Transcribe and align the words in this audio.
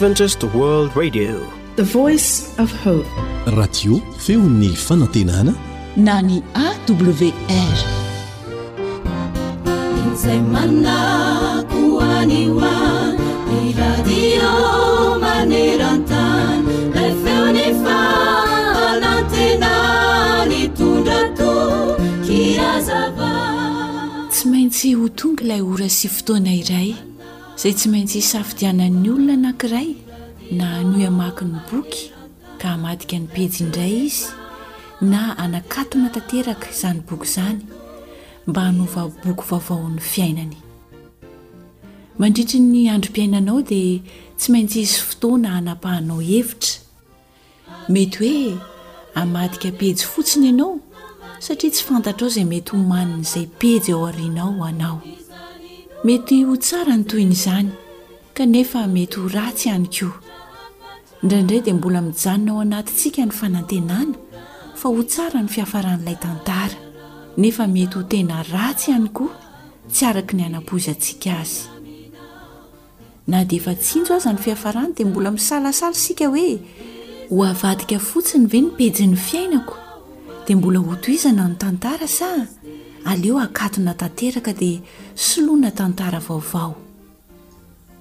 radio 0.00 1.44
feo 4.18 4.40
ny 4.40 4.74
fanantenana 4.74 5.52
na 5.96 6.20
ny 6.22 6.38
awrtsy 6.56 7.26
maintsy 24.48 24.94
ho 24.96 25.08
tongyilay 25.18 25.60
ora 25.72 25.88
sy 25.88 26.08
fotoana 26.08 26.54
iray 26.62 27.09
zay 27.60 27.72
tsy 27.76 27.88
maintsy 27.92 28.14
hisy 28.20 28.36
afidianan'ny 28.42 29.08
olona 29.12 29.36
nankiray 29.44 29.88
na 30.58 30.66
anoy 30.78 31.04
amaky 31.10 31.44
ny 31.52 31.58
boky 31.68 32.02
ka 32.60 32.66
hamadika 32.72 33.16
ny 33.20 33.26
pejy 33.34 33.54
indray 33.62 33.94
izy 34.08 34.24
na 35.10 35.20
hanakatona 35.40 36.08
tanteraka 36.14 36.66
izany 36.74 37.00
boky 37.08 37.26
izany 37.28 37.60
mba 38.48 38.60
hanova 38.66 39.02
boky 39.24 39.44
vaovaon'ny 39.50 40.00
fiainany 40.12 40.56
mandritry 42.20 42.58
ny 42.70 42.80
androm-piainanao 42.94 43.58
dia 43.70 44.00
tsy 44.38 44.46
maintsy 44.52 44.78
izy 44.84 44.96
fotoana 45.08 45.48
hana-pahanao 45.56 46.18
hevitra 46.28 46.74
mety 47.94 48.16
hoe 48.18 48.60
amadika 49.20 49.68
pejy 49.80 50.02
fotsiny 50.12 50.46
ianao 50.50 50.72
satria 51.44 51.70
tsy 51.74 51.82
fantatrao 51.88 52.28
izay 52.32 52.46
mety 52.52 52.70
ho 52.72 52.78
mani 52.92 53.14
n'izay 53.20 53.46
pejy 53.60 53.90
eo 53.92 54.00
arianao 54.10 54.64
anao 54.70 54.96
mety 56.04 56.44
ho 56.48 56.56
tsara 56.56 56.96
ny 56.96 57.04
toyny 57.04 57.34
izany 57.34 57.70
ka 58.34 58.44
nefa 58.48 58.86
mety 58.88 59.20
ho 59.20 59.28
ratsy 59.28 59.68
ihany 59.68 59.86
koa 59.88 60.20
indraindray 61.22 61.60
dia 61.64 61.74
mbola 61.74 62.00
mijanona 62.00 62.52
ao 62.52 62.60
anatintsika 62.64 63.20
ny 63.26 63.32
fanantenana 63.32 64.14
fa 64.80 64.88
ho 64.88 65.02
tsara 65.04 65.42
ny 65.44 65.48
fihafaran'ilay 65.52 66.16
tantara 66.20 66.78
nefa 67.36 67.66
mety 67.68 67.94
ho 67.94 68.02
tena 68.02 68.40
ratsy 68.52 68.90
ihany 68.90 69.10
koa 69.12 69.34
tsy 69.92 70.04
araka 70.08 70.34
ny 70.36 70.42
hanam-poiza 70.44 70.92
antsika 70.96 71.30
azy 71.40 71.68
na 73.28 73.44
dia 73.44 73.60
efa 73.60 73.74
tsinjo 73.76 74.14
aza 74.16 74.32
ny 74.32 74.40
fihafarany 74.40 74.92
dia 74.96 75.06
mbola 75.06 75.30
misalasala 75.30 75.94
sika 75.94 76.32
hoe 76.32 76.56
ho 77.28 77.44
avadika 77.44 77.98
fotsiny 78.00 78.46
ve 78.46 78.60
nipeji 78.60 79.04
'ny 79.06 79.16
fiainako 79.16 79.76
dia 80.46 80.56
mbola 80.56 80.78
ho 80.80 80.96
toizana 80.96 81.44
ny 81.48 81.56
tantara 81.60 82.08
sa 82.08 82.48
aleo 83.04 83.38
akatona 83.38 83.94
tanteraka 83.94 84.52
dia 84.52 84.80
soloana 85.14 85.70
tantara 85.70 86.20
vaovao 86.20 86.74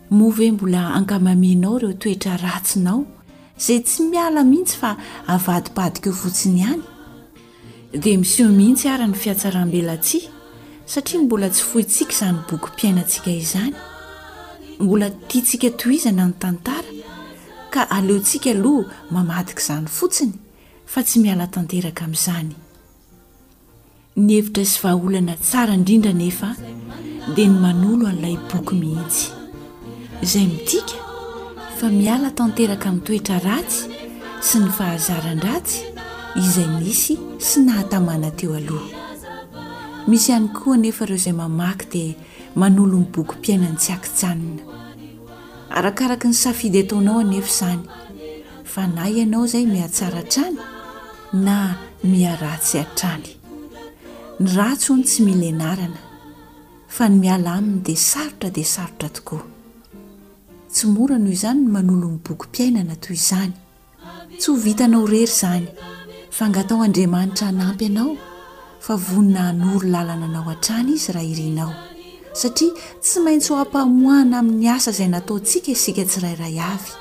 move 0.10 0.52
mbola 0.52 0.94
ankamaminao 0.94 1.78
ireo 1.78 1.94
toetra 1.94 2.38
ratsinao 2.38 3.06
zay 3.58 3.80
tsy 3.84 4.02
miala 4.04 4.44
mihitsy 4.44 4.78
fa 4.78 4.96
avadipadika 5.28 6.10
eo 6.10 6.16
fotsiny 6.16 6.60
hany 6.60 6.84
dia 8.02 8.18
misho 8.20 8.48
mihitsy 8.50 8.90
ara 8.90 9.08
ny 9.08 9.14
fiatsarahambela 9.14 9.98
tsi 9.98 10.30
satria 10.86 11.22
mbola 11.22 11.50
tsy 11.50 11.64
fohitsika 11.64 12.12
izany 12.12 12.40
boky 12.50 12.68
mpiainantsika 12.76 13.32
izany 13.32 13.76
mbola 14.80 15.10
tia 15.10 15.42
tsika 15.42 15.70
to 15.72 15.90
izana 15.92 16.26
ny 16.28 16.34
tantara 16.40 16.88
ka 17.72 17.88
aleontsika 17.92 18.52
aloha 18.52 18.90
mamadika 19.12 19.62
izany 19.62 19.88
fotsiny 19.88 20.34
fa 20.86 21.04
tsy 21.04 21.20
miala 21.20 21.48
tanteraka 21.48 22.06
amin'izany 22.06 22.59
ny 24.20 24.36
hevitra 24.36 24.66
sy 24.66 24.80
vahaolana 24.84 25.36
tsara 25.40 25.74
indrindra 25.78 26.12
nefa 26.14 26.50
dia 27.36 27.48
ny 27.48 27.58
manolo 27.64 28.08
an'ilay 28.10 28.36
boky 28.52 28.76
mihitsy 28.80 29.32
izay 30.24 30.46
mitika 30.52 30.98
fa 31.80 31.88
miala 31.94 32.30
tanteraka 32.38 32.90
amin'ny 32.90 33.06
toetra 33.08 33.38
ratsy 33.48 33.80
sy 34.48 34.58
ny 34.64 34.70
fahazarandratsy 34.78 35.80
izay 36.42 36.68
misy 36.80 37.16
sy 37.48 37.64
nahatamana 37.66 38.30
teo 38.40 38.54
aloha 38.60 38.92
misy 40.08 40.30
ihany 40.32 40.50
koa 40.58 40.76
nefa 40.78 41.06
ireo 41.06 41.18
izay 41.22 41.36
mamaky 41.40 41.86
dia 41.94 42.16
manolo 42.60 43.00
ny 43.00 43.08
boky 43.16 43.38
mpiainany 43.40 43.78
tsy 43.80 43.92
aki 43.96 44.10
janina 44.20 44.64
arakaraka 45.72 46.28
ny 46.28 46.36
safidy 46.44 46.80
ataonao 46.84 47.20
anefa 47.24 47.48
izany 47.56 47.82
fa 48.72 48.82
nay 48.88 49.12
ianao 49.22 49.46
izay 49.48 49.64
mihatsara 49.66 50.22
trany 50.34 50.60
na 51.34 51.56
miaratsy 52.04 52.78
a-trany 52.84 53.39
ny 54.40 54.48
ratsony 54.56 55.02
tsy 55.04 55.22
mileanarana 55.28 56.00
fa 56.88 57.10
ny 57.12 57.16
miala 57.20 57.54
amina 57.60 57.82
dia 57.84 57.96
sarotra 58.00 58.50
dia 58.50 58.64
sarotra 58.64 59.10
tokoa 59.10 59.44
tsy 60.72 60.88
mora 60.88 61.18
no 61.20 61.28
ho 61.28 61.34
izany 61.34 61.60
ny 61.64 61.72
manolo 61.72 62.08
'ny 62.10 62.20
boky 62.24 62.48
mpiainana 62.50 62.96
toy 63.04 63.16
izany 63.20 63.52
tsy 64.40 64.48
ho 64.52 64.56
vitanao 64.56 65.04
rery 65.06 65.24
izany 65.28 65.68
fa 66.32 66.48
ngatao 66.50 66.80
andriamanitra 66.86 67.48
hanampy 67.52 67.86
anao 67.92 68.16
fa 68.80 68.96
vonina 68.96 69.42
hanory 69.52 69.90
lalana 69.94 70.26
anao 70.30 70.48
an-trany 70.56 70.92
izy 70.96 71.12
raha 71.14 71.28
irianao 71.34 71.72
satria 72.42 72.72
tsy 73.04 73.18
maintsy 73.26 73.50
ho 73.52 73.56
hampahmohana 73.60 74.40
amin'ny 74.40 74.70
asa 74.76 74.92
izay 74.96 75.10
nataontsika 75.12 75.70
isika 75.76 76.04
tsirairay 76.10 76.60
avy 76.74 76.92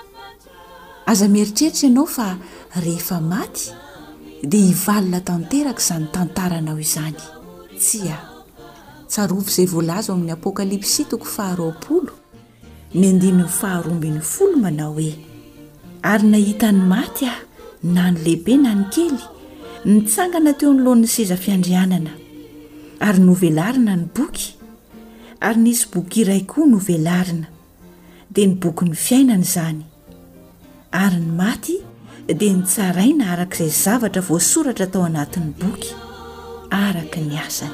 aza 1.10 1.26
mieritreritra 1.34 1.82
ianao 1.88 2.06
fa 2.16 2.28
rehefa 2.84 3.20
maty 3.20 3.66
dia 4.46 4.64
hivalina 4.70 5.20
tanteraka 5.26 5.80
izany 5.80 6.06
tantaranao 6.14 6.78
izany 6.78 7.18
tsya 7.82 8.18
tsarofo 9.10 9.50
izay 9.50 9.66
voalaza 9.72 10.10
amin'ny 10.12 10.32
apokalipsy 10.36 11.02
toko 11.10 11.24
faharoapolo 11.36 12.12
my 12.98 13.06
andinan 13.12 13.48
faharombin'ny 13.60 14.20
folo 14.32 14.56
manao 14.64 14.92
hoe 14.96 15.12
ary 16.10 16.26
nahitany 16.32 16.78
maty 16.92 17.24
aho 17.32 17.40
na 17.94 18.02
ny 18.10 18.16
lehibe 18.24 18.54
na 18.62 18.70
ny 18.78 18.84
kely 18.94 19.18
nitsangana 19.92 20.52
teo 20.58 20.70
nyloan'ny 20.74 21.08
sizafiandrianana 21.14 22.12
ary 23.06 23.20
novelarina 23.26 23.92
ny 24.00 24.04
boky 24.16 24.46
ary 25.46 25.60
nisy 25.64 25.86
boky 25.92 26.20
iray 26.22 26.42
koa 26.50 26.66
novelarina 26.72 27.46
dia 28.32 28.46
ny 28.46 28.54
boky 28.62 28.84
ny 28.88 28.94
fiainana 29.06 29.42
izany 29.48 29.82
ary 31.04 31.18
ny 31.26 31.30
maty 31.40 31.76
dia 32.34 32.52
nitsaraina 32.52 33.24
arakaizay 33.34 33.76
zavatra 33.84 34.20
voasoratra 34.28 34.86
tao 34.92 35.02
anatin'ny 35.10 35.52
boky 35.60 35.92
araka 36.86 37.20
ny 37.26 37.36
asany 37.46 37.72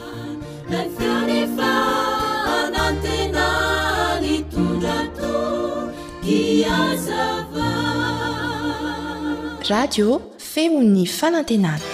radio 9.73 10.07
feo'ny 10.53 11.03
fanantenana 11.19 11.91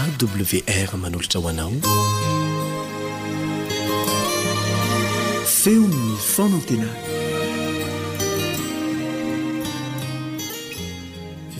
awr 0.00 0.92
manolotra 1.04 1.38
hoanao 1.44 1.72
feony 5.62 6.04
fanantenana 6.34 7.11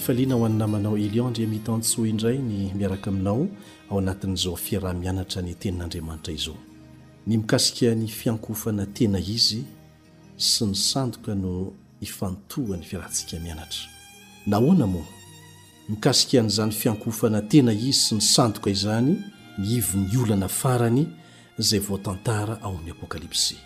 faliana 0.03 0.35
ho 0.35 0.45
anynamanao 0.47 0.99
elianndri 0.99 1.47
mitantsoa 1.47 2.09
indray 2.09 2.39
ny 2.39 2.73
miaraka 2.75 3.11
aminao 3.11 3.49
ao 3.91 3.99
anatin'izao 3.99 4.57
fiarah 4.57 4.95
mianatra 4.97 5.43
ny 5.43 5.55
tenin'andriamanitra 5.55 6.33
izao 6.35 6.57
ny 7.27 7.37
mikasikan'ny 7.37 8.09
fiankofana 8.09 8.87
tena 8.87 9.19
izy 9.19 9.61
sy 10.37 10.65
ny 10.67 10.75
sandoka 10.75 11.35
no 11.35 11.73
ifantohany 12.01 12.83
fiarantsika 12.83 13.39
mianatra 13.41 13.85
nahoana 14.47 14.87
mo 14.87 15.07
mikasikan'zany 15.89 16.72
fiankofana 16.72 17.43
tena 17.43 17.72
izy 17.72 17.93
sy 17.93 18.15
ny 18.15 18.21
sandoka 18.21 18.71
izany 18.71 19.15
myivo 19.59 19.98
ny 20.10 20.19
olana 20.22 20.48
farany 20.48 21.07
zay 21.59 21.78
votantara 21.81 22.59
ao 22.63 22.72
amin'ny 22.75 22.91
apokalipsi 22.91 23.57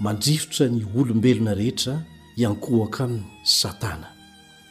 mandrirotra 0.00 0.68
ny 0.68 0.84
olombelona 0.96 1.54
rehetra 1.54 2.02
iankoaka 2.36 3.04
i 3.08 3.22
satana 3.44 4.13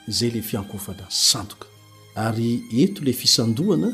zay 0.07 0.29
la 0.31 0.41
fiankofana 0.41 1.05
sandoka 1.09 1.67
ary 2.15 2.63
eto 2.71 3.03
la 3.03 3.13
fisandohana 3.13 3.93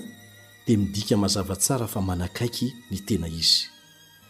dia 0.67 0.77
midika 0.77 1.17
mazava 1.17 1.55
tsara 1.55 1.87
fa 1.87 2.01
manakaiky 2.01 2.73
ny 2.91 2.97
tena 3.05 3.27
izy 3.27 3.67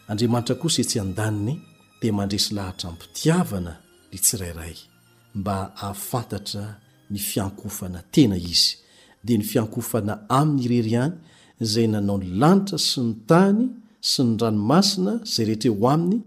andriamanitra 0.08 0.56
kosa 0.56 0.82
etsy 0.82 1.00
an-daniny 1.00 1.60
dia 2.02 2.14
mandresy 2.14 2.54
lahatra 2.56 2.92
mmpitiavana 2.92 3.78
ny 4.12 4.20
tsyrairay 4.20 4.76
mba 5.36 5.72
hahafantatra 5.76 6.78
ny 7.10 7.18
fiankofana 7.20 8.04
tena 8.12 8.38
izy 8.38 8.78
dia 9.24 9.38
ny 9.38 9.44
fiankofana 9.44 10.30
amin'ny 10.30 10.62
irery 10.64 10.90
ihany 10.92 11.14
izay 11.62 11.88
nanao 11.88 12.18
ny 12.18 12.26
lanitra 12.40 12.78
sy 12.78 13.02
ny 13.02 13.16
tany 13.28 13.70
sy 14.02 14.24
ny 14.24 14.38
ranomasina 14.40 15.20
izay 15.26 15.46
rehetra 15.46 15.72
eho 15.72 15.90
aminy 15.90 16.22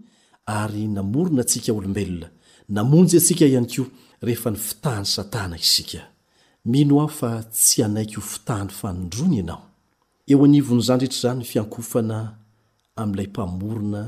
ary 0.45 0.87
namorona 0.87 1.41
antsika 1.41 1.73
olombelona 1.73 2.29
namonjy 2.69 3.17
atsika 3.17 3.45
ihany 3.45 3.67
koa 3.75 3.85
rehefa 4.23 4.51
ny 4.51 4.55
fitahany 4.57 5.05
satana 5.05 5.57
isika 5.59 5.99
mino 6.65 6.99
aho 6.99 7.07
fa 7.19 7.31
tsy 7.43 7.83
anaiky 7.83 8.15
ho 8.15 8.21
fitahany 8.21 8.69
fanondrony 8.71 9.35
ianao 9.37 9.63
eo 10.27 10.43
anivon' 10.45 10.79
izany 10.81 10.99
rihetra 10.99 11.19
zany 11.21 11.39
ny 11.39 11.45
fiankofana 11.51 12.19
ami'ilay 13.01 13.27
mpamorona 13.27 14.03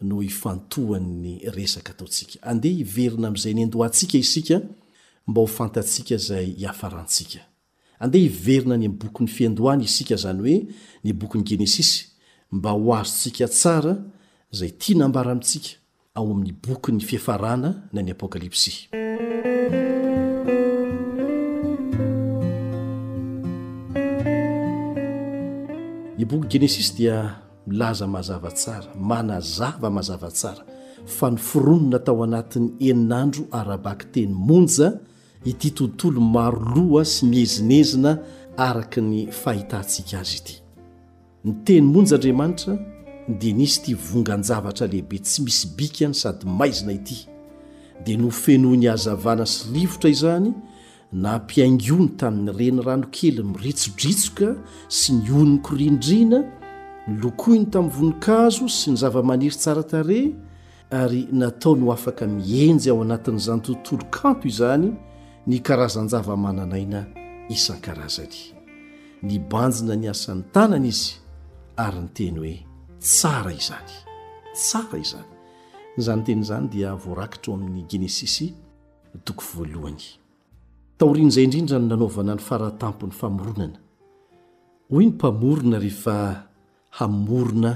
no 0.00 0.20
hifantohan 0.20 1.06
ny 1.22 1.34
resaka 1.56 1.92
taotsika 1.92 2.38
andeha 2.50 2.76
hiverina 2.76 3.28
ami'izay 3.28 3.54
ny 3.54 3.62
an-dohantsika 3.66 4.18
isika 4.18 4.60
mba 5.26 5.40
ho 5.40 5.46
fantatsika 5.46 6.14
izay 6.14 6.46
hiafarantsika 6.58 7.40
andeha 7.98 8.22
hiverina 8.28 8.76
nybokyn'ny 8.78 9.28
fiandohany 9.36 9.84
isika 9.84 10.16
zany 10.16 10.40
hoe 10.40 10.58
ny 11.04 11.12
bokyn'ny 11.12 11.44
genesisy 11.44 12.06
mba 12.52 12.70
ho 12.78 12.94
azontsika 12.96 13.48
tsara 13.48 13.94
zay 14.52 14.70
tia 14.70 14.96
nambara 14.98 15.32
amintsika 15.32 15.81
ao 16.14 16.24
amin'ny 16.30 16.52
boky 16.68 16.92
ny 16.92 17.00
fiefarana 17.00 17.70
na 17.92 18.02
ny 18.02 18.12
apokalipsy 18.12 18.88
ny 26.18 26.24
boky 26.28 26.48
genesis 26.48 26.92
dia 26.96 27.40
milaza 27.66 28.06
mahazavatsara 28.06 28.92
manazava 29.00 29.90
mahazavatsara 29.90 30.60
fa 31.06 31.30
nyforonona 31.30 31.98
tao 31.98 32.22
anatin'ny 32.24 32.68
eninandro 32.88 33.42
arabaky 33.50 34.06
teny 34.12 34.34
monja 34.46 34.92
ity 35.44 35.70
tontolo 35.70 36.20
maro 36.20 36.60
loa 36.76 37.04
sy 37.04 37.24
mihezinezina 37.26 38.18
araka 38.56 39.00
ny 39.00 39.32
fahitantsika 39.32 40.20
azy 40.20 40.42
ity 40.44 40.54
ny 41.44 41.52
teny 41.64 41.80
monja 41.88 42.16
ndriamanitra 42.20 42.76
dia 43.28 43.52
nisy 43.54 43.78
tya 43.86 43.96
vonga 43.98 44.36
n-javatra 44.38 44.86
lehibe 44.90 45.18
tsy 45.22 45.42
misy 45.46 45.68
bikany 45.76 46.14
sady 46.14 46.46
maizina 46.46 46.92
ity 46.94 47.28
dia 48.04 48.16
nofeno 48.18 48.70
ny 48.76 48.86
hazavana 48.90 49.46
sy 49.46 49.68
livotra 49.74 50.10
izany 50.10 50.50
na 51.12 51.38
mpiaingony 51.38 52.08
tamin'ny 52.18 52.52
reny 52.58 52.82
ranokely 52.86 53.42
miritsodritsoka 53.46 54.48
sy 54.88 55.08
ny 55.14 55.30
onokorindriana 55.40 56.40
nylokoiny 57.08 57.66
tamin'ny 57.72 57.94
vonin-kazo 57.96 58.66
sy 58.68 58.90
ny 58.94 59.02
zava-maniry 59.04 59.54
tsaratare 59.56 60.20
ary 60.90 61.28
natao 61.32 61.76
no 61.78 61.92
afaka 61.94 62.26
mienjy 62.26 62.90
ao 62.90 63.02
anatin'izany 63.06 63.60
tontolo 63.62 64.04
kampo 64.10 64.48
izany 64.50 64.88
ny 65.46 65.62
karazanjavamananaina 65.66 67.00
isan-karazanay 67.54 68.40
ny 69.22 69.38
banjina 69.50 69.94
ny 69.94 70.10
asan'ny 70.10 70.42
tanana 70.52 70.86
izy 70.90 71.22
ary 71.78 72.00
ny 72.02 72.08
teny 72.10 72.38
hoe 72.42 72.71
tsara 73.02 73.50
izany 73.50 73.92
saa 74.54 74.96
izany 74.96 75.26
zanyten 75.98 76.42
zany 76.48 76.66
dia 76.70 76.94
voarakitra 76.94 77.50
o 77.52 77.56
amin'ny 77.56 77.82
genesis 77.90 78.36
toko 79.26 79.42
voalohany 79.54 79.98
taorin'zay 81.00 81.44
indrindra 81.46 81.78
nanaovana 81.78 82.32
ny 82.38 82.42
faratampony 82.48 83.12
famoronana 83.20 83.78
oy 84.94 85.04
ny 85.06 85.10
mpamorona 85.14 85.76
rehefa 85.84 86.16
hamorona 86.98 87.72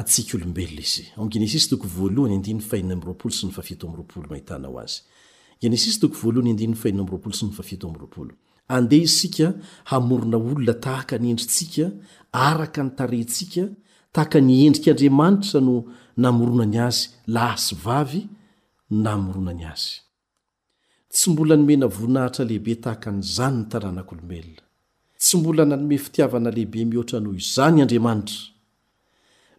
atsika 0.00 0.32
olombelona 0.38 0.80
izy 0.86 1.04
a' 1.20 1.24
genesis 1.34 1.64
toko 1.70 1.86
voalohanynfaiina 1.96 2.94
mroapolo 3.00 3.32
sy 3.38 3.44
ny 3.46 3.52
fafito 3.56 3.84
ropolo 3.98 4.26
mahitnao 4.32 4.76
azygenesis 4.84 5.96
o 6.04 6.06
valhyiaraolo 6.22 7.30
s 7.32 7.42
n 7.46 7.52
fatomrolo 7.58 8.34
andeha 8.76 9.02
isika 9.10 9.46
hamorona 9.90 10.36
olona 10.36 10.74
tahaka 10.84 11.14
ny 11.22 11.28
endrintsika 11.32 11.84
araka 12.32 12.80
nytarentsika 12.86 13.64
tahaka 14.18 14.40
ny 14.48 14.54
endrikaandriamanitra 14.66 15.60
no 15.68 15.76
namoronany 16.24 16.76
azy 16.88 17.02
la 17.34 17.42
asy 17.54 17.74
vavy 17.84 18.22
n 18.26 18.30
namoronany 19.04 19.64
azy 19.72 19.94
tsy 21.12 21.30
mbola 21.30 21.54
nome 21.56 21.76
navoinahitra 21.78 22.42
lehibe 22.48 22.74
tahaka 22.84 23.08
nyizany 23.16 23.56
ny 23.58 23.62
taranak'olombelona 23.72 24.62
tsy 25.22 25.34
mbola 25.40 25.62
na 25.68 25.74
anome 25.78 25.96
fitiavana 26.06 26.50
lehibe 26.56 26.80
mihoatra 26.90 27.18
noho 27.24 27.36
izany 27.44 27.78
andriamanitra 27.84 28.40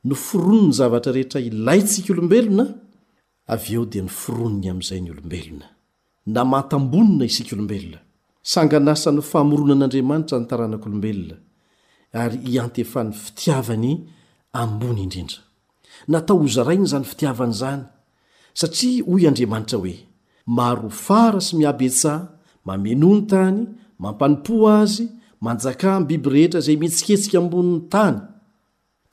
no 0.08 0.16
forono 0.26 0.64
ny 0.68 0.74
zavatra 0.80 1.12
rehetra 1.18 1.40
ilay 1.50 1.80
ntsika 1.86 2.10
olombelona 2.14 2.66
avy 3.54 3.72
eo 3.76 3.84
dia 3.92 4.04
ny 4.08 4.12
foroniny 4.24 4.68
amin'izay 4.72 5.02
ny 5.04 5.10
olombelona 5.16 5.68
namatambonina 6.36 7.24
isika 7.30 7.52
olombelona 7.56 8.00
sanganasa 8.54 9.10
ny 9.16 9.22
fahamoronan'andriamanitra 9.30 10.36
nytaranak'olombelona 10.42 11.36
ary 12.24 12.38
iantefan'ny 12.54 13.12
fitiavany 13.24 13.94
ambony 14.54 15.02
indrindra 15.04 15.38
natao 16.08 16.38
hozarainy 16.42 16.84
izany 16.86 17.06
fitiavan'izany 17.06 17.84
satria 18.60 19.04
hoy 19.08 19.28
andriamanitra 19.28 19.78
hoe 19.82 19.96
maro 20.46 20.90
fara 20.90 21.40
sy 21.42 21.54
miab 21.60 21.82
etsaa 21.82 22.20
mamenoa 22.66 23.16
ny 23.20 23.26
tany 23.32 23.58
mampanom-po 24.04 24.56
azy 24.82 25.04
manjakah 25.46 25.92
amin'ny 25.96 26.08
biby 26.10 26.30
rehetra 26.36 26.60
izay 26.62 26.78
mitsiketsika 26.84 27.36
ambonin'ny 27.42 27.82
tany 27.94 28.18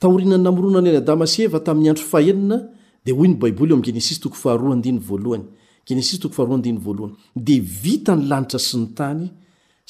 taorinany 0.01 0.43
namorona 0.45 0.79
ny 0.81 0.89
any 0.89 0.97
adama 1.03 1.25
sy 1.33 1.39
eva 1.45 1.59
tamin'ny 1.67 1.89
andro 1.91 2.05
fahenina 2.13 2.57
dia 3.05 3.13
hoy 3.17 3.27
ny 3.31 3.35
baiboly 3.41 3.71
oamin'ny 3.71 3.87
genesis 3.87 4.17
toko 4.23 4.37
faharodiy 4.43 4.93
voalohany 5.09 5.45
genesis 5.87 6.19
tofha 6.21 6.41
valohany 6.43 7.13
dia 7.45 7.61
vita 7.83 8.11
ny 8.15 8.23
lanitra 8.29 8.59
sy 8.67 8.75
ny 8.81 8.87
tany 8.97 9.23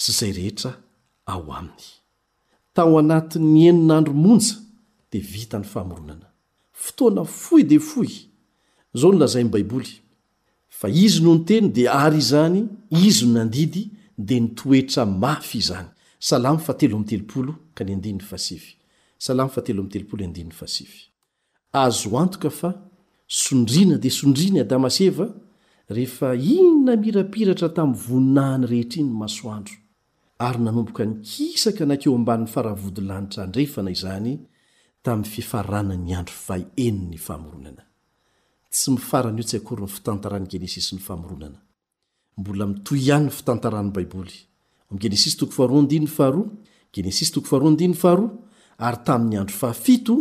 sy 0.04 0.10
izay 0.14 0.32
rehetra 0.38 0.72
ao 1.32 1.44
aminy 1.60 1.86
aaoy 5.16 7.64
dfoy 7.66 8.12
zao 8.94 9.12
nlazainy 9.14 9.50
baiboly 9.50 9.90
fa 10.68 10.90
izy 10.90 11.22
no 11.24 11.36
nyteny 11.36 11.70
dia 11.72 11.94
ary 11.94 12.18
izany 12.20 12.68
izy 12.92 13.26
no 13.26 13.34
nandidy 13.40 13.84
dia 14.28 14.40
nitoetra 14.40 15.06
mafy 15.06 15.58
izany 15.58 15.90
azo 21.74 22.18
antoka 22.22 22.50
fa 22.60 22.70
sondriana 23.28 23.98
dia 24.04 24.12
sondrina 24.20 24.58
i 24.58 24.62
adamasy 24.66 25.02
eva 25.10 25.28
rehefa 25.96 26.30
ino 26.56 26.70
namirapiratra 26.86 27.70
tamyy 27.78 27.96
voninany 28.06 28.64
rehetriny 28.72 29.10
masoandro 29.22 29.76
ary 30.46 30.60
nanomboka 30.66 31.06
nikisaka 31.06 31.86
nakeo 31.86 32.16
ambany 32.16 32.46
faravodolanitra 32.54 33.44
andrefana 33.44 33.90
izany 33.92 34.40
sy 35.08 35.42
arantkoryny 39.22 39.88
fitantaran' 39.88 40.48
genesis 40.48 40.92
ny 40.94 41.00
famoronana 41.00 41.58
mbola 42.38 42.68
mito 42.68 42.96
ihany 42.96 43.24
ny 43.26 43.30
fitantaran' 43.32 43.92
baiboly 43.94 44.36
mgenesis 44.92 45.38
toha 45.40 46.44
genesis 46.94 47.32
tha 47.32 48.14
ary 48.78 48.98
tamin'ny 49.06 49.38
andro 49.42 49.56
fahafito 49.62 50.14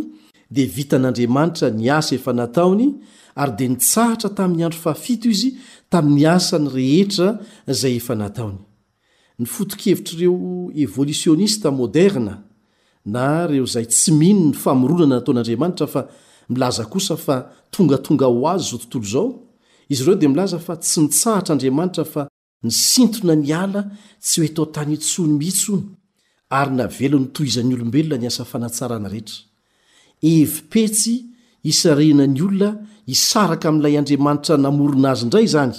dia 0.51 0.65
vitan'andriamanitra 0.77 1.69
ny 1.71 1.89
asa 1.97 2.15
efa 2.15 2.33
nataony 2.33 2.87
ary 3.35 3.51
dia 3.57 3.69
nitsahatra 3.73 4.29
tamin'ny 4.39 4.63
andro 4.67 4.79
fahafito 4.85 5.27
izy 5.35 5.51
tamin'ny 5.91 6.25
asany 6.35 6.67
rehetra 6.77 7.29
zay 7.81 7.99
efa 8.01 8.15
nataony 8.23 8.57
nyfoto-kevitr'ireo 9.39 10.71
evolisionista 10.83 11.69
moderna 11.71 12.46
na 13.07 13.47
reo 13.47 13.63
izay 13.63 13.85
tsy 13.85 14.11
mihno 14.19 14.45
ny 14.51 14.55
famoronana 14.61 15.15
nataon'andriamanitra 15.17 15.87
fa 15.87 16.01
milaza 16.49 16.83
kosa 16.85 17.15
fa 17.17 17.35
tongatonga 17.71 18.27
ho 18.33 18.41
azy 18.53 18.65
zao 18.69 18.77
tontolo 18.79 19.05
izao 19.07 19.29
izy 19.91 20.01
ireo 20.03 20.15
dia 20.15 20.29
milaza 20.29 20.59
fa 20.59 20.73
tsy 20.75 20.97
mitsarhatr'andriamanitra 21.01 22.03
fa 22.13 22.21
nisintona 22.65 23.33
ny 23.41 23.53
ala 23.61 23.81
tsy 24.25 24.37
hoetotany 24.41 24.93
itsony 24.97 25.33
mitsony 25.39 25.83
ary 26.49 26.73
navelon'ny 26.79 27.29
to 27.35 27.41
izan'ny 27.47 27.73
olombelona 27.75 28.17
ny 28.21 28.27
asa 28.27 28.43
fanatsarana 28.51 29.07
rehetra 29.13 29.39
evipetsy 30.21 31.13
isarenany 31.71 32.41
olona 32.47 32.69
hisaraka 33.09 33.65
amin'ilay 33.69 33.95
andriamanitra 34.01 34.55
namorona 34.65 35.07
azy 35.15 35.23
indray 35.27 35.47
zany 35.55 35.75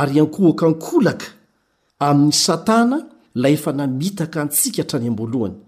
ary 0.00 0.14
ankohaka 0.22 0.66
nkolaka 0.74 1.26
amin'ny 2.08 2.34
satana 2.46 2.96
la 3.40 3.46
efa 3.56 3.70
namitaka 3.78 4.36
antsika 4.44 4.78
hatrany 4.82 5.06
ambolohany 5.12 5.58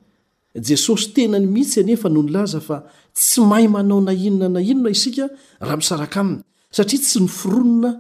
jesosy 0.54 1.12
tena 1.14 1.38
ny 1.40 1.46
mihitsy 1.46 1.80
anefa 1.80 2.08
no 2.08 2.22
nilaza 2.22 2.60
fa 2.60 2.78
tsy 3.14 3.40
mahay 3.40 3.68
manao 3.68 4.00
na 4.00 4.12
inona 4.12 4.48
na 4.48 4.60
inona 4.60 4.90
isika 4.90 5.24
raha 5.60 5.76
misaraka 5.76 6.20
aminy 6.20 6.42
satria 6.76 7.00
tsy 7.04 7.18
nyfironona 7.24 7.90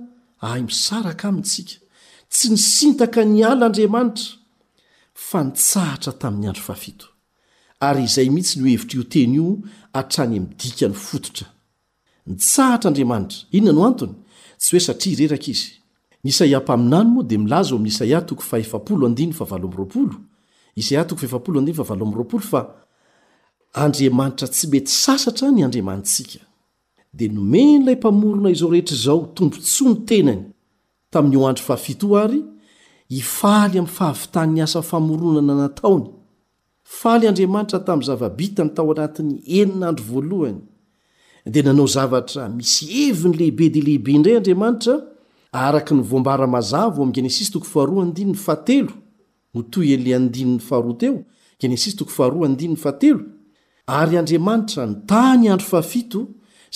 ahy 0.48 0.60
misaraka 0.68 1.24
aminy 1.28 1.46
isika 1.48 1.74
tsy 2.32 2.46
ni 2.50 2.58
sintaka 2.58 3.20
ny 3.24 3.40
ala 3.50 3.64
andriamanitra 3.66 4.26
fa 5.26 5.38
nitsahatra 5.46 6.12
tamin'ny 6.20 6.48
andro 6.50 6.62
fahafito 6.68 7.06
ary 7.88 8.02
izay 8.08 8.28
mihitsy 8.34 8.54
no 8.58 8.66
hevitra 8.72 8.98
io 9.00 9.04
teny 9.12 9.34
io 9.40 9.46
hatrany 9.94 10.36
midika 10.40 10.86
ny 10.90 10.94
fototra 11.06 11.46
nitsahatra 12.28 12.86
andriamanitra 12.90 13.38
inona 13.58 13.72
no 13.78 13.82
antony 13.88 14.14
tsy 14.60 14.70
hoe 14.76 14.80
satria 14.80 15.16
ireraka 15.16 15.50
izyd 15.50 15.80
izay 20.76 20.96
ahfa 20.98 22.76
andriamanitra 23.74 24.48
tsy 24.48 24.66
mety 24.68 24.90
sasatra 24.90 25.50
ny 25.50 25.62
andriamansika 25.64 26.38
dia 27.12 27.32
nomeny 27.32 27.76
ilay 27.82 27.96
mpamorona 27.96 28.50
izao 28.50 28.70
rehetra 28.70 28.94
izao 28.96 29.26
tombontso 29.34 29.84
ny 29.88 29.94
tenany 30.08 30.42
tamin'ny 31.10 31.36
ho 31.36 31.46
andry 31.48 31.62
faafitoary 31.64 32.44
hifaly 33.08 33.78
amin'ny 33.78 33.94
fahavitanin'ny 33.98 34.62
asa 34.62 34.82
famoronana 34.82 35.54
nataony 35.54 36.06
faly 36.84 37.28
andriamanitra 37.28 37.78
tamin'ny 37.80 38.06
zavabitany 38.06 38.70
tao 38.74 38.92
anatin'ny 38.92 39.32
eninandro 39.58 40.04
voalohany 40.04 40.60
dia 41.52 41.62
nanao 41.62 41.86
zavatra 41.86 42.48
misy 42.48 42.84
heviny 42.92 43.34
lehibe 43.38 43.68
dia 43.72 43.84
lehibe 43.84 44.10
indray 44.12 44.36
andriamanitra 44.36 44.94
araka 45.52 45.94
ny 45.94 46.02
voambaramazavo 46.10 47.02
am' 47.02 47.12
genesis 47.16 47.50
motoy 49.54 49.88
eli 49.94 50.12
andinin'ny 50.18 50.60
faharoa 50.68 50.96
teo 51.02 51.16
genesis 51.60 51.94
tkahareo 51.96 53.18
ary 54.00 54.14
andriamanitra 54.20 54.82
ny 54.90 54.94
tah 55.10 55.32
ny 55.40 55.46
andro 55.52 55.66
fahafito 55.72 56.20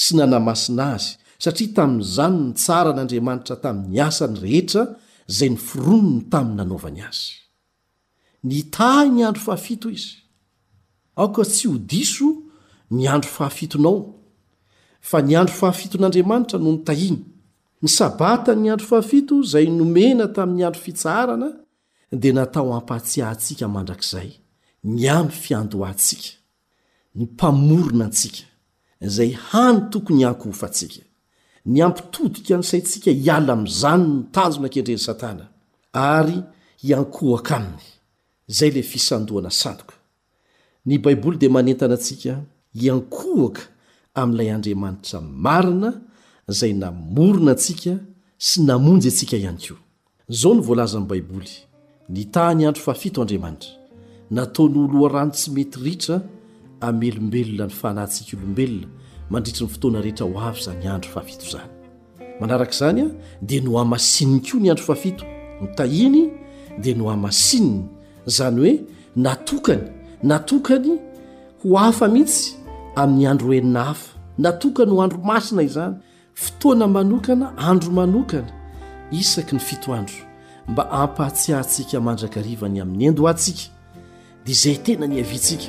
sy 0.02 0.12
nanamasina 0.18 0.85
azy 0.97 1.09
satria 1.45 1.68
tamin'nyzano 1.76 2.38
ny 2.47 2.52
tsaran'andriamanitra 2.62 3.54
tamin'ny 3.64 3.99
asany 4.09 4.35
rehetra 4.45 4.83
zay 5.37 5.50
ny 5.54 5.59
fironony 5.68 6.18
tamin'ny 6.33 6.56
nanaovany 6.59 7.00
azy 7.09 7.26
ny 8.49 8.59
tah 8.76 8.99
ny 9.14 9.21
andro 9.28 9.42
fahafito 9.49 9.87
izy 9.99 10.11
aoka 11.21 11.42
tsy 11.54 11.64
ho 11.71 11.75
diso 11.92 12.28
ny 12.97 13.02
andro 13.14 13.30
fahafitonao 13.38 13.97
fa 15.11 15.18
ny 15.26 15.33
andro 15.40 15.54
fahafiton'andriamanitra 15.61 16.56
no 16.64 16.71
nytahiny 16.76 17.21
ny 17.83 17.88
sabata 17.99 18.50
ny 18.61 18.66
andro 18.73 18.87
fahafito 18.90 19.35
zay 19.52 19.66
nomena 19.78 20.25
tamin'ny 20.37 20.62
andro 20.68 20.80
fitsarana 20.87 21.49
dia 22.13 22.33
natao 22.33 22.73
ampahatsiantsika 22.75 23.69
mandrakzay 23.69 24.31
ny 24.85 25.11
ampy 25.11 25.37
fiandohantsika 25.43 26.29
ny 27.15 27.23
mpamorona 27.25 28.05
antsika 28.05 28.45
zay 29.01 29.31
hany 29.31 29.81
tokony 29.91 30.25
hankhofaantsika 30.25 31.05
ny 31.67 31.83
ampytodika 31.85 32.57
ny 32.57 32.63
saintsika 32.63 33.11
hiala 33.11 33.53
amiizany 33.53 34.05
ny 34.09 34.23
tanjo 34.33 34.61
nankendreny 34.61 34.99
satana 34.99 35.47
ary 35.93 36.43
iankohaka 36.83 37.57
aminy 37.57 37.83
zay 38.49 38.71
le 38.71 38.83
fisandoana 38.83 39.51
sandoka 39.51 39.95
ny 40.87 40.99
baiboly 40.99 41.39
dia 41.39 41.51
manentana 41.51 41.95
atsika 41.95 42.41
iankohaka 42.75 43.63
amin'ilay 44.15 44.51
andriamanitra 44.55 45.21
marina 45.21 46.01
zay 46.49 46.73
namorona 46.73 47.51
antsika 47.53 47.95
sy 48.39 48.61
namonjy 48.63 49.09
atsika 49.09 49.37
iany 49.37 49.59
kioa 49.63 49.79
zo 50.29 50.55
n 50.55 50.61
vlazanybaibol 50.67 51.45
ny 52.09 52.23
tah 52.31 52.55
ny 52.55 52.67
andro 52.69 52.83
faafito 52.87 53.21
andriamanitra 53.23 53.71
nataon'olo 54.37 54.99
arano 55.07 55.31
tsy 55.35 55.49
mety 55.55 55.77
ritra 55.85 56.17
amelombelona 56.87 57.67
ny 57.67 57.73
fanahantsiaka 57.81 58.37
olombelona 58.37 58.87
mandritry 59.31 59.67
ny 59.67 59.73
fotoana 59.75 60.01
rehetra 60.05 60.27
ho 60.31 60.39
avy 60.49 60.61
zay 60.65 60.77
ny 60.79 60.87
andro 60.95 61.11
fahafito 61.15 61.45
zany 61.53 61.71
manaraka 62.41 62.73
izany 62.77 63.01
a 63.07 63.09
dia 63.47 63.61
no 63.63 63.71
amasininy 63.83 64.41
kio 64.47 64.59
ny 64.61 64.69
andro 64.71 64.85
fafito 64.91 65.25
no 65.61 65.67
tahiny 65.77 66.23
dia 66.79 66.95
no 66.95 67.11
hamasinina 67.11 67.85
zany 68.37 68.59
hoe 68.61 68.75
natokany 69.25 69.85
natokany 70.23 70.93
ho 71.63 71.69
afa 71.87 72.07
mihitsy 72.15 72.55
amin'ny 73.01 73.27
andro 73.33 73.51
enina 73.59 73.81
hafa 73.91 74.09
natokany 74.39 74.91
ho 74.93 75.03
andromasina 75.03 75.63
izany 75.71 75.95
fotoana 76.35 76.87
manokana 76.89 77.47
andro 77.71 77.91
manokana 78.01 78.51
isaky 79.21 79.55
ny 79.55 79.59
fitoandro 79.69 80.25
mba 80.73 80.85
ampahatsiahntsika 80.91 81.99
mandrakarivany 82.07 82.79
amin'ny 82.83 83.07
andohahntsika 83.11 83.65
dia 84.45 84.53
izay 84.55 84.77
tena 84.85 85.07
ny 85.09 85.17
avyntsika 85.25 85.69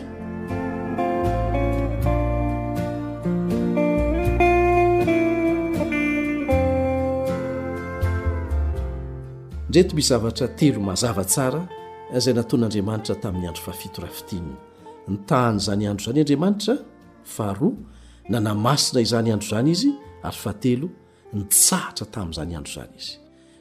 indre 9.67 9.81
ty 9.87 9.93
mizavatra 9.99 10.47
telo 10.59 10.79
mazava 10.89 11.23
tsara 11.31 11.61
zay 12.23 12.33
natoanaandriamanitra 12.37 13.15
tamin'ny 13.23 13.47
andro 13.49 13.63
faafitorafitinina 13.67 14.57
ny 15.11 15.17
tahany 15.29 15.57
izany 15.65 15.83
andro 15.91 16.07
izany 16.09 16.17
andriamanitra 16.21 16.73
fahroa 17.35 17.77
nanamasina 18.31 18.99
izany 19.07 19.29
andro 19.33 19.47
zany 19.53 19.69
izy 19.77 19.91
ary 20.27 20.39
fa 20.43 20.51
telo 20.63 20.87
nitsahatra 21.37 22.05
tamin'izany 22.13 22.53
andro 22.59 22.73
zany 22.79 22.93
izy 23.01 23.13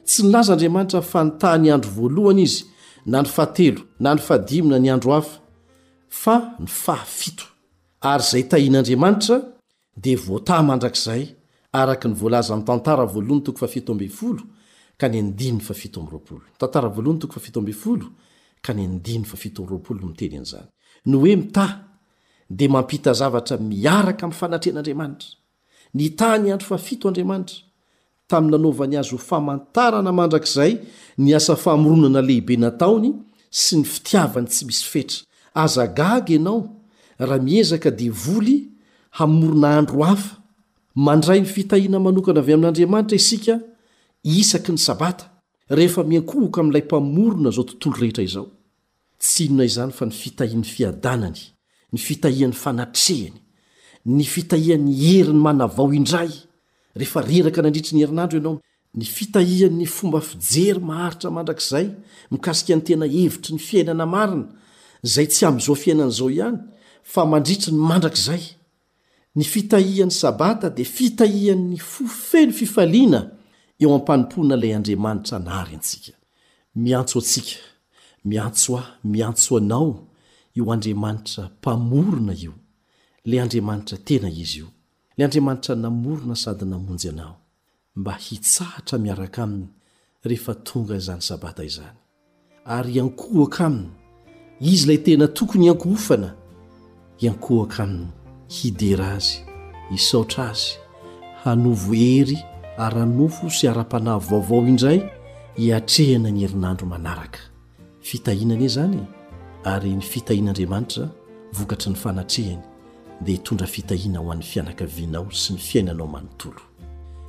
tsy 0.07 0.23
nylaza 0.23 0.53
andriamanitra 0.53 1.01
fa 1.01 1.23
ny 1.25 1.31
ta 1.39 1.57
ny 1.59 1.69
andro 1.71 1.91
voalohany 1.91 2.41
izy 2.41 2.65
na 3.05 3.19
any 3.19 3.25
fahatelo 3.29 3.79
na 3.99 4.15
ny 4.15 4.21
fahadimina 4.23 4.79
ny 4.79 4.91
andro 4.91 5.11
hafa 5.13 5.41
fa 6.09 6.35
ny 6.59 6.67
fahafito 6.67 7.43
ary 8.01 8.23
zay 8.23 8.43
tahian'andriamanitra 8.49 9.37
de 9.97 10.15
voata 10.15 10.61
mandrak'zay 10.63 11.23
araka 11.73 12.07
ny 12.07 12.15
voalaza 12.15 12.55
m' 12.55 12.63
tantara 12.63 13.05
voalohany 13.05 13.41
tok 13.43 13.57
faifolo 13.59 14.43
ka 14.97 15.07
ny 15.09 15.21
ditto 15.33 16.01
ka 18.63 18.73
niraolnmiteny 18.73 20.37
a'zany 20.41 20.67
no 21.05 21.19
oe 21.21 21.35
mitah 21.35 21.71
de 22.57 22.67
mampita 22.67 23.11
zavatra 23.19 23.57
miaraka 23.57 24.23
ami'ny 24.25 24.39
fanatrean'andriamanitra 24.39 25.29
ny 25.93 26.09
ta 26.15 26.37
ny 26.37 26.51
andro 26.51 26.67
faafito 26.67 27.07
andriamanitra 27.07 27.66
tamin'ny 28.29 28.51
nanovany 28.55 28.97
azo 29.01 29.15
ho 29.15 29.17
famantarana 29.31 30.11
mandrakizay 30.19 30.73
ny 31.23 31.29
asa 31.37 31.53
fahamoronana 31.63 32.21
lehibe 32.27 32.55
nataony 32.63 33.09
sy 33.61 33.73
ny 33.79 33.85
fitiavany 33.93 34.47
tsy 34.51 34.63
misy 34.67 34.83
fetra 34.91 35.19
azagaga 35.63 36.31
ianao 36.35 36.59
raha 37.27 37.39
miezaka 37.49 37.89
divoly 38.01 38.55
hamorona 39.19 39.69
andro 39.79 40.03
hafa 40.09 40.33
mandray 41.05 41.39
ny 41.43 41.47
fitahiana 41.55 41.99
manokana 42.05 42.39
avy 42.43 42.53
amin'andriamanitra 42.55 43.15
isika 43.23 43.53
isaky 44.39 44.71
ny 44.71 44.77
sabata 44.87 45.25
rehefa 45.77 46.01
miankohoka 46.09 46.57
amin'ilay 46.61 46.83
mpamorona 46.87 47.49
zao 47.55 47.63
tontolo 47.69 47.95
rehetra 48.03 48.23
izao 48.29 48.47
tsy 49.21 49.41
inona 49.45 49.65
izany 49.71 49.91
fa 49.97 50.03
ny 50.05 50.11
fitahian'ny 50.21 50.65
fiadanany 50.75 51.39
ny 51.93 51.97
fitahian'ny 52.05 52.53
fanatrehany 52.63 53.37
ny 54.15 54.23
fitahian'ny 54.33 54.91
heriny 55.05 55.39
manavao 55.47 55.89
indray 55.99 56.31
rehefa 56.97 57.21
reraka 57.21 57.61
na 57.61 57.67
andritra 57.67 57.95
ny 57.97 58.01
herinandro 58.03 58.35
ianao 58.37 58.59
ny 58.93 59.05
fitahian'ny 59.05 59.85
fomba 59.85 60.21
fijery 60.21 60.79
maharitra 60.79 61.29
mandrakizay 61.31 61.87
mikasika 62.31 62.75
ny 62.75 62.81
tena 62.81 63.05
hevitry 63.05 63.53
ny 63.55 63.59
fiainana 63.61 64.05
marina 64.05 64.47
zay 65.03 65.27
tsy 65.27 65.45
am'izao 65.45 65.75
fiainan' 65.75 66.09
izao 66.11 66.29
ihany 66.31 66.57
fa 67.03 67.25
mandritra 67.25 67.71
ny 67.73 67.77
mandrakizay 67.89 68.43
ny 69.35 69.43
fitahian'ny 69.43 70.11
sabata 70.11 70.69
dia 70.69 70.85
fitahian'ny 70.85 71.77
fofelo 71.77 72.51
fifaliana 72.53 73.19
eo 73.81 73.93
ampanompoana 73.95 74.55
ilay 74.57 74.73
andriamanitra 74.77 75.37
anary 75.37 75.75
antsika 75.77 76.13
miantso 76.75 77.19
antsika 77.19 77.57
miantso 78.25 78.69
aho 78.77 78.87
miantso 79.03 79.57
anao 79.57 79.89
eo 80.57 80.65
andriamanitra 80.73 81.43
mpamorona 81.59 82.33
io 82.43 82.53
lay 83.25 83.39
andriamanitra 83.39 83.97
tena 83.97 84.29
izy 84.29 84.59
io 84.59 84.67
lay 85.17 85.23
andriamanitra 85.25 85.75
namorona 85.83 86.35
sady 86.35 86.65
namonjy 86.65 87.09
anao 87.09 87.35
mba 87.95 88.13
hitsahatra 88.15 88.97
miaraka 88.99 89.43
aminy 89.43 89.67
rehefa 90.25 90.53
tonga 90.55 90.95
izany 90.95 91.21
sabata 91.27 91.63
izany 91.69 91.97
ary 92.75 92.91
iankohaka 92.97 93.65
aminy 93.67 93.89
izy 94.71 94.83
ilay 94.83 94.97
tena 95.05 95.25
tokony 95.35 95.63
iankofana 95.65 96.29
iankohaka 97.23 97.77
aminy 97.85 98.07
hidera 98.55 99.07
azy 99.17 99.37
hisaotra 99.89 100.43
azy 100.51 100.71
hanovo 101.43 101.93
hery 101.93 102.37
aranofo 102.85 103.49
sy 103.49 103.67
ara-pana 103.71 104.11
vaovao 104.19 104.67
indray 104.71 104.99
hiatrehana 105.57 106.29
ny 106.31 106.39
herinandro 106.41 106.85
manaraka 106.93 107.39
fitahinany 108.07 108.63
e 108.65 108.69
zany 108.75 109.01
ary 109.63 109.89
ny 109.95 110.01
fitahin'andriamanitra 110.11 111.05
vokatry 111.57 111.89
ny 111.91 111.95
fanatrehany 111.97 112.65
de 113.21 113.31
itondra 113.33 113.67
fitahina 113.67 114.19
ho 114.21 114.29
an'ny 114.31 114.45
fianakavianao 114.45 115.31
sy 115.31 115.55
ny 115.55 115.61
fiainanao 115.61 116.07
manontolo 116.07 116.61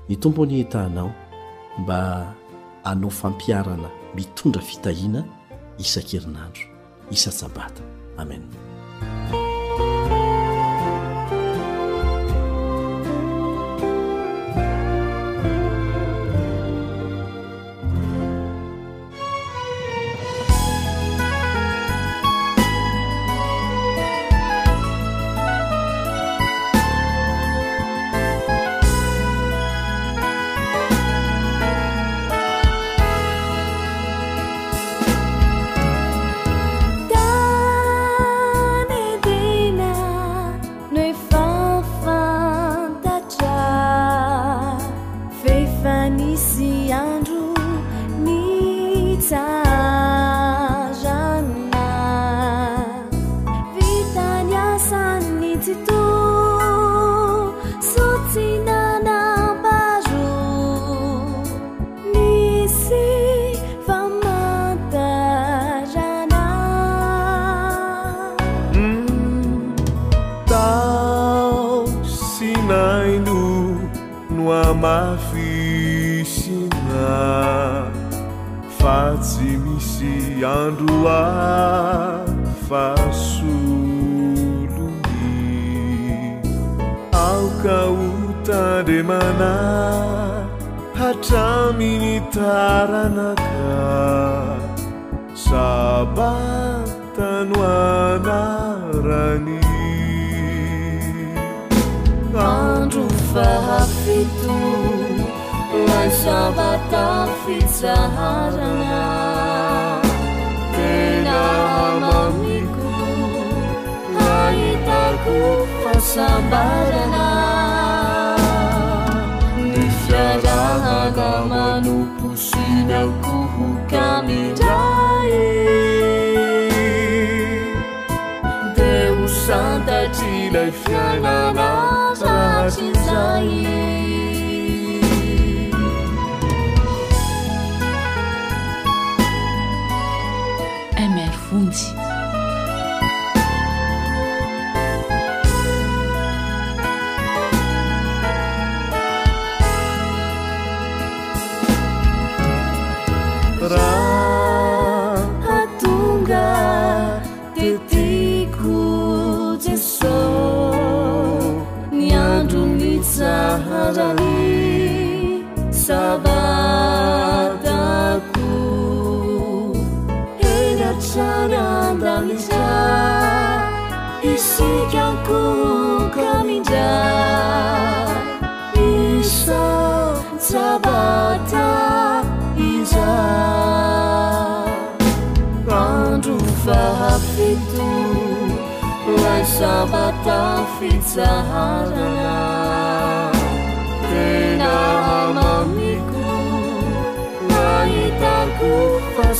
ny 0.08 0.16
tompo 0.20 0.44
ny 0.46 0.58
hitahnao 0.60 1.12
mba 1.84 1.98
anao 2.84 3.10
fampiarana 3.10 3.90
mitondra 4.14 4.62
fitahina 4.62 5.24
isan-kerinandro 5.78 6.64
isatsabata 7.10 7.82
amen 8.20 8.44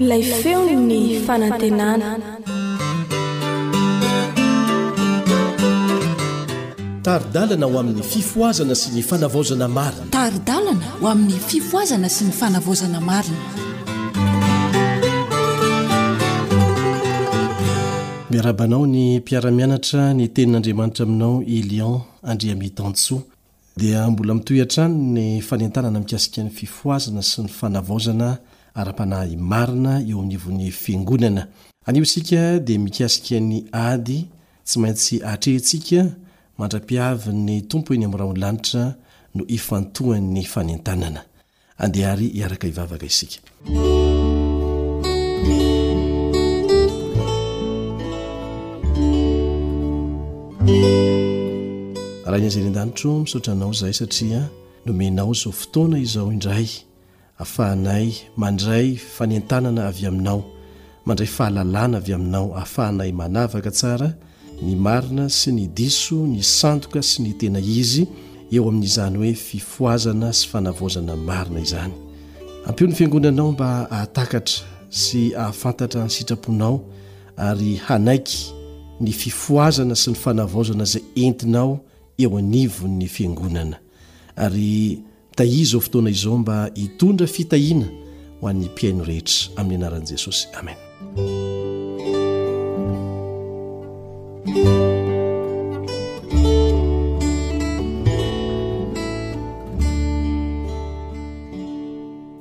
lay 0.00 0.22
feo 0.22 0.62
ny 0.76 1.20
fanantenana 1.26 2.16
taridalana 7.02 7.66
ho 7.66 7.78
amin'ny 7.78 8.02
fifoazana 8.02 8.74
sy 8.74 8.90
ny 8.94 9.02
fanavaozana 9.02 9.68
mariny 9.68 10.08
miarabanao 18.30 18.86
ny 18.86 19.18
mpiaramianatra 19.18 20.14
ny 20.14 20.28
tenin'andriamanitra 20.30 21.04
aminao 21.06 21.42
i 21.42 21.62
lion 21.62 22.00
andria 22.22 22.54
mitansoa 22.56 23.20
dia 23.76 24.10
mbola 24.10 24.34
mitoy 24.34 24.60
an-trano 24.62 24.94
ny 24.94 25.40
fanentanana 25.42 25.98
mikasikan'ny 26.00 26.50
fifoazana 26.50 27.22
sy 27.22 27.42
ny 27.42 27.48
fanavaozana 27.48 28.38
ara-panahy 28.74 29.36
marina 29.36 30.00
eo 30.02 30.18
amin'ny 30.20 30.34
ivon'ny 30.36 30.70
fiangonana 30.70 31.42
anivo 31.86 32.04
isika 32.08 32.42
dia 32.66 32.78
mikasika 32.78 33.36
ny 33.50 33.54
ady 33.88 34.18
tsy 34.66 34.76
maintsy 34.82 35.16
atrehintsika 35.30 36.00
mandra-piavi 36.58 37.32
ny 37.46 37.56
tompo 37.70 37.90
eny 37.96 38.04
amin'ra 38.08 38.24
onlanitra 38.32 38.84
no 39.36 39.42
ifantohan'ny 39.56 40.42
fanentanana 40.52 41.20
andehary 41.84 42.28
hiaraka 42.36 42.66
hivavaka 42.70 43.06
isika 43.12 43.38
raha 52.30 52.38
iny 52.40 52.48
anzelin-danitro 52.50 53.10
misaotranao 53.24 53.70
izay 53.74 53.92
satria 53.92 54.40
nomenao 54.86 55.32
zao 55.34 55.52
fotoana 55.52 55.98
izao 55.98 56.32
indray 56.32 56.87
afahanay 57.38 58.12
mandray 58.36 58.96
faneentanana 58.96 59.86
avy 59.88 60.06
aminao 60.06 60.44
mandray 61.06 61.26
fahalalàna 61.36 61.96
avy 61.98 62.12
aminao 62.12 62.54
ahafahanay 62.56 63.12
manavaka 63.12 63.70
tsara 63.70 64.08
ny 64.62 64.74
marina 64.74 65.28
sy 65.30 65.50
ny 65.54 65.66
diso 65.76 66.18
ny 66.26 66.42
sandoka 66.42 66.98
sy 67.02 67.22
ny 67.22 67.32
tena 67.38 67.60
izy 67.62 68.06
eo 68.52 68.66
amin'izany 68.68 69.16
hoe 69.18 69.34
fifoazana 69.34 70.32
sy 70.34 70.48
fanavozana 70.50 71.14
marina 71.16 71.60
izany 71.62 71.94
ampio 72.66 72.86
'ny 72.90 72.94
fiangonanao 72.98 73.52
mba 73.54 73.86
ahatakatra 73.90 74.58
sy 74.90 75.20
ahafantatra 75.38 76.04
ny 76.10 76.10
sitraponao 76.10 76.74
ary 77.38 77.76
hanaiky 77.86 78.38
ny 79.00 79.12
fifoazana 79.14 79.94
sy 79.94 80.10
ny 80.10 80.16
fanavaozana 80.18 80.82
zay 80.84 81.02
entinao 81.14 81.78
eo 82.18 82.34
anivon'ny 82.38 83.06
fiangonana 83.06 83.76
ary 84.36 84.98
tahi 85.38 85.64
zao 85.64 85.80
fotoana 85.80 86.10
izao 86.10 86.38
mba 86.38 86.70
hitondra 86.74 87.26
fitahina 87.26 87.86
ho 88.40 88.48
an'ny 88.48 88.64
mpiaino 88.66 89.04
rehetra 89.04 89.56
amin'ny 89.62 89.78
anaran'i 89.84 90.06
jesosy 90.10 90.46
amen 90.58 90.76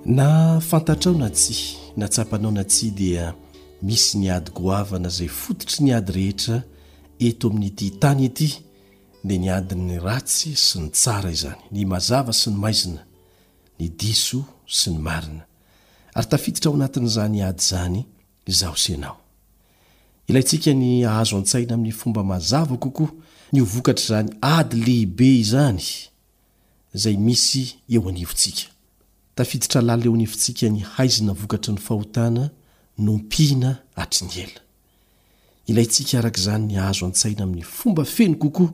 na 0.05 0.59
fantatrao 0.61 1.13
na 1.15 1.29
tsia 1.29 1.77
natsapanao 1.97 2.51
na 2.51 2.63
tsia 2.63 2.91
dia 2.91 3.33
misy 3.81 4.17
niady 4.17 4.51
goavana 4.51 5.09
zay 5.09 5.27
fototry 5.27 5.85
ny 5.85 5.93
ady 5.95 6.11
rehetra 6.11 6.63
eto 7.19 7.47
amin'n'ity 7.49 7.89
tany 7.99 8.25
ity 8.25 8.66
de 9.27 9.35
ny 9.37 9.49
adi'ny 9.51 9.97
ratsy 9.99 10.53
sy 10.57 10.79
ny 10.85 10.89
tsara 10.95 11.29
izany 11.33 11.59
ny 11.75 11.83
mazava 11.89 12.31
sy 12.35 12.49
ny 12.53 12.57
maizina 12.63 13.01
ny 13.01 13.03
diso 13.99 14.39
sy 14.65 14.89
ny 14.95 14.99
marina 15.03 15.43
ary 16.17 16.27
tafiditra 16.31 16.67
ao 16.71 16.77
anatin'izany 16.79 17.39
ady 17.45 17.63
zany 17.69 18.01
zaoseanao 18.47 19.17
ilantsika 20.27 20.71
ny 20.73 21.03
ahazo 21.05 21.35
an-tsaina 21.41 21.73
amin'ny 21.75 21.91
fomba 21.93 22.23
mazava 22.23 22.77
kokoa 22.77 23.09
ny 23.51 23.59
ovokatrzany 23.61 24.29
ady 24.41 24.81
ehie 24.95 25.39
izanyaa 25.41 25.95
eoatsika 29.37 30.67
ny 30.69 30.79
haizina 30.95 31.33
vokatry 31.33 31.71
ny 31.73 31.79
fahotana 31.79 32.49
no 32.97 33.13
mpina 33.17 33.77
anyeaani 34.03 35.77
azany 36.33 36.65
ny 36.67 36.77
ahazo 36.79 37.05
an-tsaina 37.05 37.41
amin'ny 37.43 37.61
fomba 37.63 38.03
feno 38.05 38.35
kokoa 38.35 38.71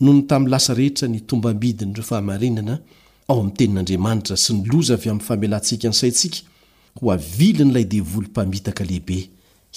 nony 0.00 0.22
tamin'ny 0.26 0.50
lasa 0.50 0.74
rehetra 0.74 1.08
ny 1.08 1.20
tombambidi 1.28 1.84
n 1.84 1.94
ro 1.94 2.02
fahamarinana 2.02 2.80
ao 3.28 3.38
amin'nytenin'andriamanitra 3.40 4.36
sy 4.40 4.54
ny 4.56 4.62
loza 4.72 4.96
avy 4.96 5.10
amin'ny 5.12 5.26
famelantsika 5.26 5.88
ny 5.88 5.94
saintsika 6.00 6.40
ho 7.00 7.10
avilin'lay 7.12 7.84
devoly 7.94 8.28
mpamitaka 8.32 8.82
lehibe 8.88 9.18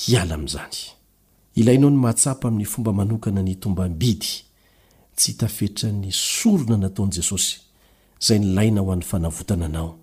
hiala 0.02 0.36
i'zanyiao 0.40 1.92
ahasaa 2.08 2.40
amin'ny 2.48 2.66
fomba 2.74 2.92
manokana 2.94 3.42
ny 3.44 3.56
tombambid 3.60 4.24
tsy 5.18 5.30
itafetra 5.32 5.92
ny 5.92 6.08
sorona 6.12 6.78
nataon' 6.78 7.12
jesosy 7.16 7.60
zay 8.26 8.40
nilaina 8.40 8.82
ho 8.82 8.92
an'ny 8.94 9.04
fanavotana 9.06 9.66
anao 9.66 9.98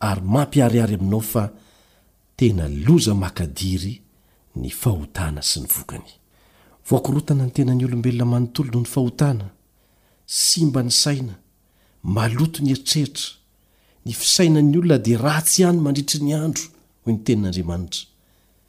ary 0.00 0.20
mampiariary 0.24 0.94
aminao 1.00 1.20
fa 1.20 1.50
tena 2.36 2.68
loza 2.68 3.14
makadiry 3.14 4.02
ny 4.56 4.68
fahotana 4.70 5.40
sy 5.42 5.60
nyvoka 5.64 5.96
sy 10.38 10.66
mba 10.66 10.82
ny 10.86 10.90
saina 10.92 11.34
maloto 12.02 12.62
ny 12.64 12.70
eritreritra 12.72 13.24
ny 14.06 14.12
fisainany 14.16 14.72
olona 14.78 14.96
dia 14.98 15.18
ratsy 15.20 15.60
ihany 15.62 15.80
mandritry 15.84 16.20
ny 16.24 16.32
andro 16.34 16.62
hoy 17.04 17.12
ny 17.14 17.18
tenin'andriamanitra 17.26 18.08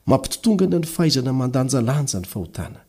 mampitotongana 0.05 0.79
ny 0.81 0.87
fahaizana 0.95 1.33
mandanjalanja 1.33 2.19
ny 2.19 2.27
fahotana 2.33 2.81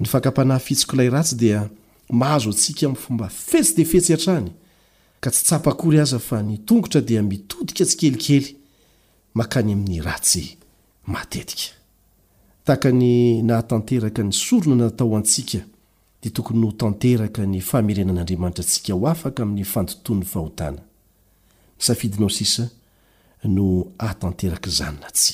ny 0.00 0.06
fakampanahy 0.12 0.60
fitsikoilay 0.66 1.10
ratsy 1.16 1.34
dia 1.42 1.66
mahazo 2.10 2.50
antsika 2.54 2.86
min'ny 2.88 3.00
fomba 3.04 3.28
fetsy 3.28 3.74
de 3.76 3.84
fetsy 3.92 4.12
hatrany 4.14 4.48
ka 5.20 5.30
tsy 5.30 5.42
tsapaakory 5.44 5.98
aza 6.00 6.18
fa 6.28 6.42
nitongotra 6.42 7.00
dia 7.00 7.22
mitodika 7.22 7.84
tsy 7.84 7.96
kelikely 8.00 8.56
makany 9.34 9.72
amin'ny 9.74 9.98
ratsy 10.08 10.44
matetika 11.10 11.74
tahaka 12.64 12.90
ny 12.92 13.42
nahatanteraka 13.46 14.22
ny 14.22 14.32
sorona 14.32 14.76
natao 14.84 15.16
antsika 15.18 15.58
ytokony 16.26 16.60
no 16.60 16.72
tanteraka 16.72 17.42
ny 17.52 17.60
famerenan'andriamanitra 17.70 18.62
antsika 18.64 18.92
ho 18.94 19.04
afaka 19.12 19.40
amin'ny 19.42 19.64
fantotony 19.74 20.24
fahotana 20.32 20.80
safidinao 21.86 22.28
sisa 22.38 22.64
no 23.56 23.66
hatanteraka 24.06 24.68
izanyna 24.72 25.08
tsi 25.16 25.32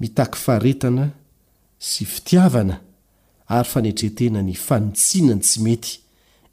mitahky 0.00 0.38
faharetana 0.44 1.04
sy 1.88 2.02
fitiavana 2.12 2.76
ary 3.56 3.68
fanetretena 3.72 4.40
ny 4.48 4.54
fanotsinany 4.66 5.40
tsy 5.44 5.58
mety 5.66 5.92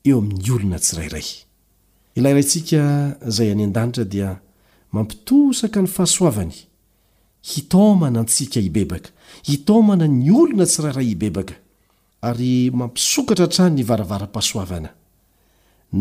eo 0.06 0.18
amin'ny 0.22 0.50
olona 0.56 0.78
tsirairay 0.84 1.28
ilayray 2.18 2.44
ntsika 2.46 2.82
izay 3.30 3.50
any 3.54 3.64
an-danitra 3.68 4.04
dia 4.14 4.30
mampitosaka 4.96 5.78
ny 5.84 5.90
fahasoavany 5.96 6.56
hitaoomana 7.52 8.18
antsika 8.24 8.60
ibebaka 8.70 9.10
hitomana 9.50 10.06
ny 10.08 10.26
olona 10.42 10.66
tsyrairay 10.70 11.08
ibebaka 11.16 11.56
ary 12.28 12.70
mampisokatra 12.74 13.46
hatray 13.46 13.70
ny 13.72 13.84
varavaram-pasoavana 13.90 14.90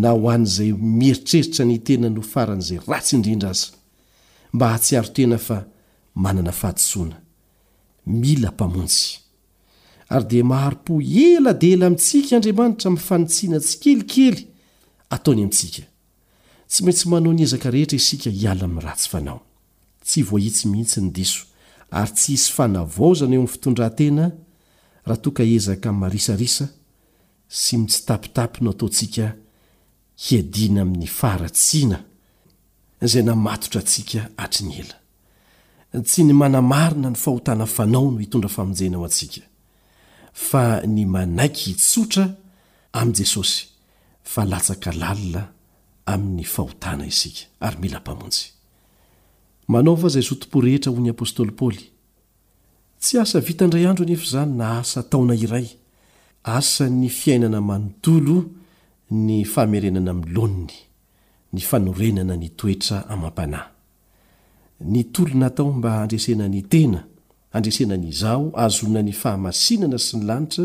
na 0.02 0.10
ho 0.16 0.24
an'izay 0.32 0.72
mieritreritra 0.72 1.64
ny 1.68 1.78
tena 1.86 2.08
no 2.10 2.22
faran'izay 2.34 2.80
ratsy 2.90 3.16
indrindra 3.16 3.50
aza 3.52 3.66
mba 4.54 4.66
hahatsyaro 4.68 5.08
tena 5.16 5.36
fa 5.46 5.58
manana 6.22 6.52
fahadosoana 6.60 7.16
mila 8.06 8.50
mpamonjy 8.52 9.06
ary 10.14 10.24
dia 10.30 10.44
maharo-po 10.50 10.92
ela 11.28 11.52
di 11.60 11.72
ela 11.74 11.90
mintsika 11.90 12.36
andriamanitra 12.36 12.90
mi'fanitsiana 12.94 13.58
tsy 13.60 13.76
kelikely 13.82 14.42
ataony 15.14 15.40
amintsika 15.42 15.82
tsy 16.70 16.80
maintsy 16.84 17.08
manao 17.08 17.32
ny 17.32 17.42
ezaka 17.44 17.68
rehetra 17.70 17.96
isika 18.00 18.30
hiala 18.38 18.64
amin'ny 18.64 18.84
ratsy 18.88 19.08
fanao 19.12 19.40
tsy 20.06 20.22
voitsy 20.30 20.64
mihitsy 20.72 21.00
ny 21.02 21.10
diso 21.16 21.40
ary 21.90 22.12
tsy 22.16 22.30
hisy 22.32 22.48
fanavaozana 22.56 23.32
eo 23.34 23.40
amin'ny 23.40 23.52
fitondrantena 23.54 24.24
raha 25.06 25.20
to 25.22 25.30
ka 25.32 25.42
ezaka 25.44 25.90
n'nymarisarisa 25.92 26.66
sy 27.48 27.76
mitsitapitapi 27.78 28.64
no 28.64 28.70
ataontsika 28.72 29.26
hiadiana 30.24 30.82
amin'ny 30.82 31.06
faratsiana 31.20 31.98
izay 33.04 33.22
namatotra 33.26 33.80
atsika 33.84 34.20
hatry 34.38 34.62
ny 34.66 34.74
ela 34.80 34.96
tsy 36.04 36.24
ny 36.24 36.32
manamarina 36.34 37.10
ny 37.10 37.16
fahotana 37.18 37.66
fanao 37.66 38.10
no 38.10 38.18
hitondra 38.18 38.48
famonjenao 38.48 39.04
antsika 39.04 39.42
fa 40.32 40.80
ny 40.86 41.04
manaiky 41.06 41.62
hitsotra 41.70 42.24
amin'i 42.92 43.18
jesosy 43.18 43.68
fa 44.32 44.44
latsaka 44.44 44.92
lalina 44.92 45.42
amin'ny 46.12 46.44
fahotana 46.44 47.06
isika 47.06 47.44
ary 47.60 47.78
mila 47.80 48.00
mpamonjy 48.00 48.42
manao 49.68 49.96
fa 49.96 50.06
izay 50.08 50.22
zotompo 50.28 50.60
rehetra 50.60 50.92
hoy 50.92 51.00
ny 51.02 51.10
apôstoly 51.14 51.52
paoly 51.60 51.93
tsy 53.04 53.18
asa 53.20 53.38
vitandray 53.40 53.84
andro 53.86 54.04
anefa 54.04 54.24
izany 54.28 54.52
na 54.60 54.66
asa 54.80 55.00
taona 55.02 55.34
iray 55.44 55.66
asa 56.58 56.84
ny 57.00 57.08
fiainana 57.18 57.60
manontolo 57.70 58.36
ny 59.10 59.44
fahmerenana 59.52 60.12
mi'ny 60.18 60.32
lonny 60.36 60.76
ny 61.54 61.60
fanorenana 61.68 62.34
ny 62.42 62.48
toetra 62.58 62.96
amam-panahy 63.12 63.66
ny 64.92 65.00
tolona 65.14 65.48
tao 65.56 65.68
mba 65.76 65.90
andresena 66.04 66.46
ny 66.54 66.62
tena 66.72 67.00
andresena 67.56 67.94
ny 68.02 68.08
zaho 68.20 68.46
azolona 68.64 69.02
ny 69.06 69.12
fahamasinana 69.20 69.98
sy 70.04 70.14
ny 70.16 70.24
lanitra 70.28 70.64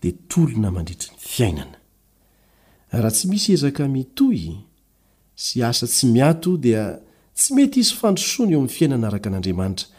dia 0.00 0.14
tolona 0.32 0.68
mandritry 0.76 1.10
ny 1.14 1.20
fiainana 1.34 1.76
raha 2.90 3.10
tsy 3.16 3.24
misy 3.30 3.50
ezaka 3.56 3.82
mitoy 3.96 4.42
sy 5.44 5.56
asa 5.68 5.84
tsy 5.92 6.04
miato 6.14 6.56
dia 6.64 6.82
tsy 7.36 7.48
mety 7.56 7.78
izy 7.84 7.94
fandrosoana 8.00 8.52
eo 8.56 8.60
amin'ny 8.62 8.74
fiainana 8.78 9.06
araka 9.12 9.28
an'andriamanitra 9.28 9.92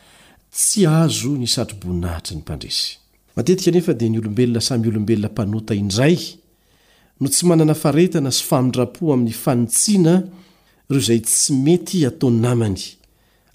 tsy 0.55 0.85
azo 0.87 1.35
ny 1.37 1.43
satroboninahitry 1.51 2.35
ny 2.39 2.41
mpandresy 2.41 2.95
matetika 3.35 3.71
nefa 3.75 3.93
dia 3.93 4.07
ny 4.09 4.17
olombelona 4.23 4.61
samy 4.63 4.87
olombelona 4.87 5.27
mpanota 5.29 5.75
indray 5.75 6.15
no 7.21 7.27
tsy 7.29 7.43
manana 7.45 7.73
faretana 7.75 8.31
sy 8.31 8.43
famindrapo 8.49 9.11
amin'ny 9.13 9.33
fanotsiana 9.43 10.13
ireo 10.89 11.01
izay 11.03 11.19
tsy 11.27 11.53
mety 11.59 12.05
ataony 12.07 12.39
namany 12.39 12.79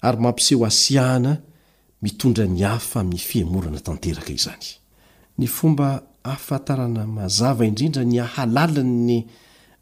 ary 0.05 0.19
mampiseho 0.21 0.61
asiahana 0.65 1.37
mitondra 2.05 2.45
ny 2.47 2.61
hafa 2.63 2.99
amin'ny 3.01 3.17
fiemorana 3.17 3.79
tanteraka 3.81 4.33
izany 4.37 4.67
ny 5.41 5.47
fomba 5.49 6.03
afatarana 6.23 7.07
mazava 7.09 7.65
indrindra 7.65 8.03
ny 8.05 8.19
ahalalany 8.21 8.97
ny 9.07 9.15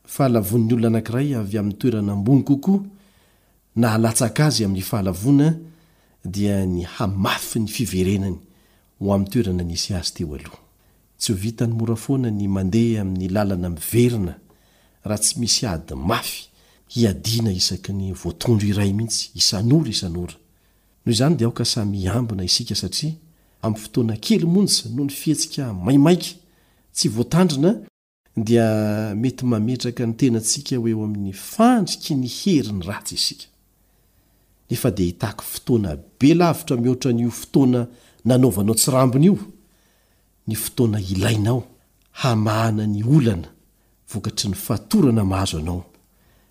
fahalavon'ny 0.07 0.71
olona 0.73 0.87
anankiray 0.95 1.35
avy 1.35 1.57
amin'ny 1.57 1.77
toerana 1.79 2.11
ambony 2.15 2.43
kokoa 2.47 2.83
na 3.75 3.91
alatsaka 3.99 4.45
azy 4.47 4.63
amin'ny 4.65 4.81
fahalavona 4.83 5.49
dia 6.25 6.65
ny 6.65 6.83
hamafy 6.83 7.59
ny 7.63 7.67
fiverenany 7.67 8.37
ho 8.99 9.13
amn'ny 9.13 9.29
toerana 9.31 9.63
nisy 9.63 9.93
azy 9.95 10.13
teo 10.19 10.33
aloha 10.35 10.59
tsy 11.19 11.31
ho 11.31 11.37
vita 11.37 11.67
ny 11.67 11.73
mora 11.77 11.95
foana 11.95 12.31
ny 12.31 12.47
mandeha 12.47 13.01
amin'ny 13.05 13.29
lalana 13.31 13.69
miverina 13.69 14.35
raha 15.03 15.17
tsy 15.19 15.39
misy 15.39 15.65
ady 15.65 15.95
mafy 15.95 16.49
hiadina 16.89 17.51
isaky 17.51 17.93
ny 17.93 18.11
voatondro 18.13 18.67
iray 18.67 18.93
mihitsy 18.93 19.29
isanora 19.35 19.89
isanora 19.89 20.35
noho 21.05 21.13
izany 21.15 21.35
dia 21.37 21.47
aoka 21.47 21.65
samy 21.65 22.07
ambina 22.07 22.43
isika 22.43 22.75
satria 22.75 23.13
amin'ny 23.61 23.81
fotoana 23.81 24.17
kely 24.17 24.43
monsa 24.45 24.89
no 24.89 25.03
ny 25.05 25.09
fihetsika 25.11 25.73
maimaika 25.73 26.27
tsy 26.93 27.07
voatandrina 27.09 27.77
dia 28.35 28.65
mety 29.15 29.45
mametraka 29.45 30.05
ny 30.05 30.13
tenantsika 30.15 30.75
hoeo 30.77 31.03
amin'ny 31.03 31.31
fandriky 31.33 32.15
ny 32.15 32.27
heriny 32.27 32.83
ratsy 32.85 33.15
isika 33.15 33.45
nefa 34.69 34.91
dia 34.91 35.05
hitaky 35.05 35.43
fotoana 35.45 35.97
be 36.19 36.33
lavitra 36.33 36.77
mihoatra 36.77 37.13
nyo 37.13 37.29
fotoana 37.31 37.87
nanovanao 38.25 38.75
tsirambony 38.75 39.25
io 39.25 39.37
ny 40.47 40.55
fotoana 40.55 40.99
ilainao 41.01 41.63
hamahana 42.11 42.87
ny 42.87 43.03
olana 43.03 43.47
vokaty 44.13 44.47
ny 44.47 44.53
fatorana 44.55 45.25
mahazo 45.25 45.57
anao 45.59 45.85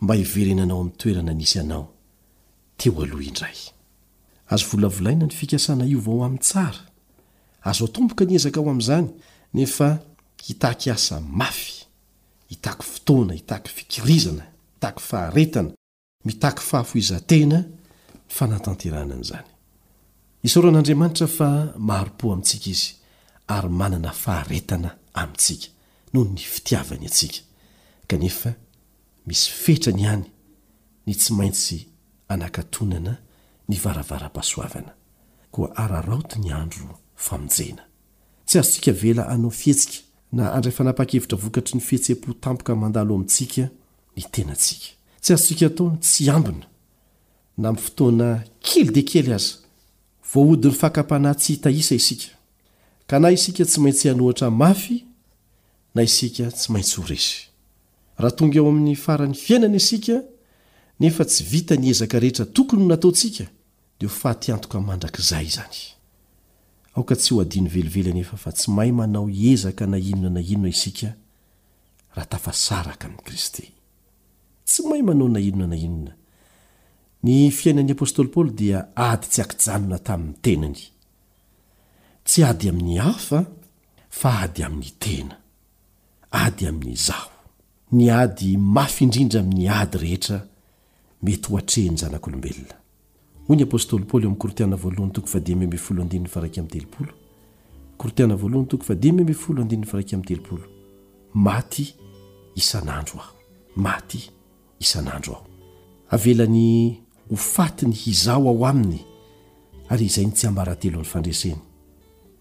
mba 0.01 0.15
hiverenanao 0.15 0.81
am'ny 0.81 0.93
toerana 0.97 1.33
nisanao 1.35 1.89
thdzo 2.77 3.07
laolaina 4.77 5.27
ny 5.27 5.33
fikasana 5.35 5.85
io 5.87 6.01
vao 6.01 6.25
ami'n 6.25 6.39
tsara 6.43 6.81
azo 7.63 7.85
atomboka 7.85 8.25
ny 8.25 8.35
ezaka 8.35 8.61
ao 8.61 8.71
amin'izany 8.71 9.09
nefa 9.55 9.99
hitaky 10.47 10.91
asa 10.91 11.21
mafy 11.21 11.87
hitaky 12.51 12.83
fotoana 12.85 13.33
hitaky 13.35 13.71
fikirizana 13.71 14.43
itaky 14.79 15.03
faharetana 15.03 15.71
mitaky 16.25 16.61
fahafoizatena 16.63 17.65
fanatanteranan'zany 18.37 19.47
isaoran'andriamanitra 20.47 21.27
fa 21.27 21.49
maaro-po 21.91 22.33
amintsika 22.33 22.71
izy 22.71 22.91
ary 23.57 23.69
manana 23.81 24.13
faharetana 24.25 24.91
amintsika 25.15 25.69
noho 26.13 26.25
ny 26.33 26.39
fitiavany 26.55 27.05
atsika 27.07 27.41
kanefa 28.09 28.51
misy 29.27 29.49
fetra 29.63 29.93
ny 29.93 30.05
hany 30.09 30.25
ny 31.07 31.15
tsy 31.15 31.33
maintsy 31.39 31.79
anakatonana 32.29 33.15
ny 33.69 33.77
varavara-pasoavana 33.85 34.93
koa 35.51 35.73
araraoti 35.85 36.39
ny 36.41 36.53
andro 36.63 37.01
famonjana 37.27 37.83
tsy 38.47 38.57
azontsika 38.59 38.93
vela 39.03 39.29
anao 39.33 39.51
fihetsika 39.51 39.99
na 40.33 40.53
andraefa 40.57 40.85
napa-kevitra 40.85 41.39
vokatry 41.43 41.75
ny 41.79 41.85
fihetsem-po 41.89 42.33
tampokamandalo 42.45 43.15
amintsika 43.15 43.63
ny 44.17 44.23
tenantsika 44.33 44.87
tsy 45.21 45.33
azontsika 45.33 45.67
ataony 45.69 45.97
tsy 45.99 46.31
ambina 46.31 46.67
na 47.59 47.73
mi 47.73 47.79
fotoana 47.79 48.43
kily 48.63 48.93
dikely 48.95 49.33
aza 49.35 49.55
voaodi 50.33 50.69
n'ny 50.71 50.75
fakapana 50.79 51.31
tsy 51.35 51.53
hitahisa 51.53 51.95
isika 51.99 52.31
ka 53.09 53.17
na 53.19 53.29
isika 53.35 53.63
tsy 53.67 53.79
maintsy 53.83 54.07
hanohatra 54.09 54.49
mafy 54.63 54.97
na 55.95 56.01
isika 56.07 56.45
tsy 56.55 56.67
maintsy 56.73 56.95
horesy 57.01 57.37
raha 58.19 58.33
tonga 58.39 58.59
eo 58.61 58.69
amin'ny 58.71 58.95
faran'ny 58.97 59.35
fiainana 59.35 59.77
isika 59.83 60.15
nefa 61.03 61.25
tsy 61.25 61.41
vita 61.51 61.75
ny 61.77 61.89
ezaka 61.91 62.17
rehetra 62.23 62.47
tokony 62.47 62.85
nataontsika 62.87 63.45
dia 63.99 64.09
h 64.09 64.13
fahtyantoka 64.23 64.79
mandrakzay 64.81 65.47
izany 65.51 65.81
aoka 66.95 67.15
tsy 67.17 67.31
ho 67.35 67.41
adiny 67.43 67.69
velivelynefa 67.75 68.37
fa 68.37 68.53
tsy 68.53 68.71
mahay 68.71 68.93
manao 68.95 69.27
ezaka 69.31 69.87
na 69.87 69.99
inona 69.99 70.31
na 70.31 70.41
inona 70.41 70.69
isika 70.71 71.09
raha 72.15 72.29
tafasaraka 72.31 73.09
i'ny 73.11 73.19
kristy 73.27 73.65
tsy 74.69 74.81
mahay 74.87 75.03
manao 75.03 75.29
na 75.29 75.41
inona 75.41 75.67
na 75.67 75.77
inona 75.77 76.18
ny 77.23 77.51
fiainan'ny 77.51 77.93
apôstôly 77.93 78.29
paoly 78.31 78.51
dia 78.55 78.87
ady 78.95 79.27
tsy 79.31 79.43
akijanona 79.43 79.99
tamin'ny 79.99 80.35
tenany 80.43 80.83
tsy 82.25 82.43
ady 82.47 82.69
amin'ny 82.69 82.97
hafa 82.99 83.45
fa 84.09 84.31
ady 84.45 84.63
amin'ny 84.63 84.93
tena 85.03 85.37
ady 86.31 86.67
amin'yzaho 86.71 87.31
ny 87.93 88.11
ady 88.11 88.57
mafyindrindra 88.57 89.41
amin'ny 89.41 89.71
ady 89.71 89.99
rehetra 89.99 90.39
mety 91.23 91.49
hoarehny 91.51 91.97
'loenayo 91.99 92.39
oaahoen' 106.23 107.05
ho 107.31 107.37
fatiny 107.37 107.93
hizao 107.93 108.49
ao 108.49 108.67
aminy 108.67 109.01
ary 109.89 110.05
izay 110.07 110.27
ny 110.27 110.33
tsy 110.33 110.47
hambarantelo 110.49 110.99
an'ny 110.99 111.09
fandreseny 111.09 111.59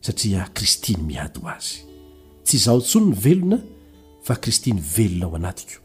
satria 0.02 0.48
kristi 0.54 0.96
ny 0.96 1.04
miady 1.08 1.40
ho 1.42 1.50
azy 1.52 1.82
tsy 2.44 2.56
izaho 2.58 2.80
tsolo 2.82 3.06
ny 3.06 3.16
velona 3.24 3.58
fa 4.24 4.36
kristi 4.36 4.74
ny 4.74 4.82
velona 4.98 5.26
ao 5.28 5.36
anatiko 5.36 5.82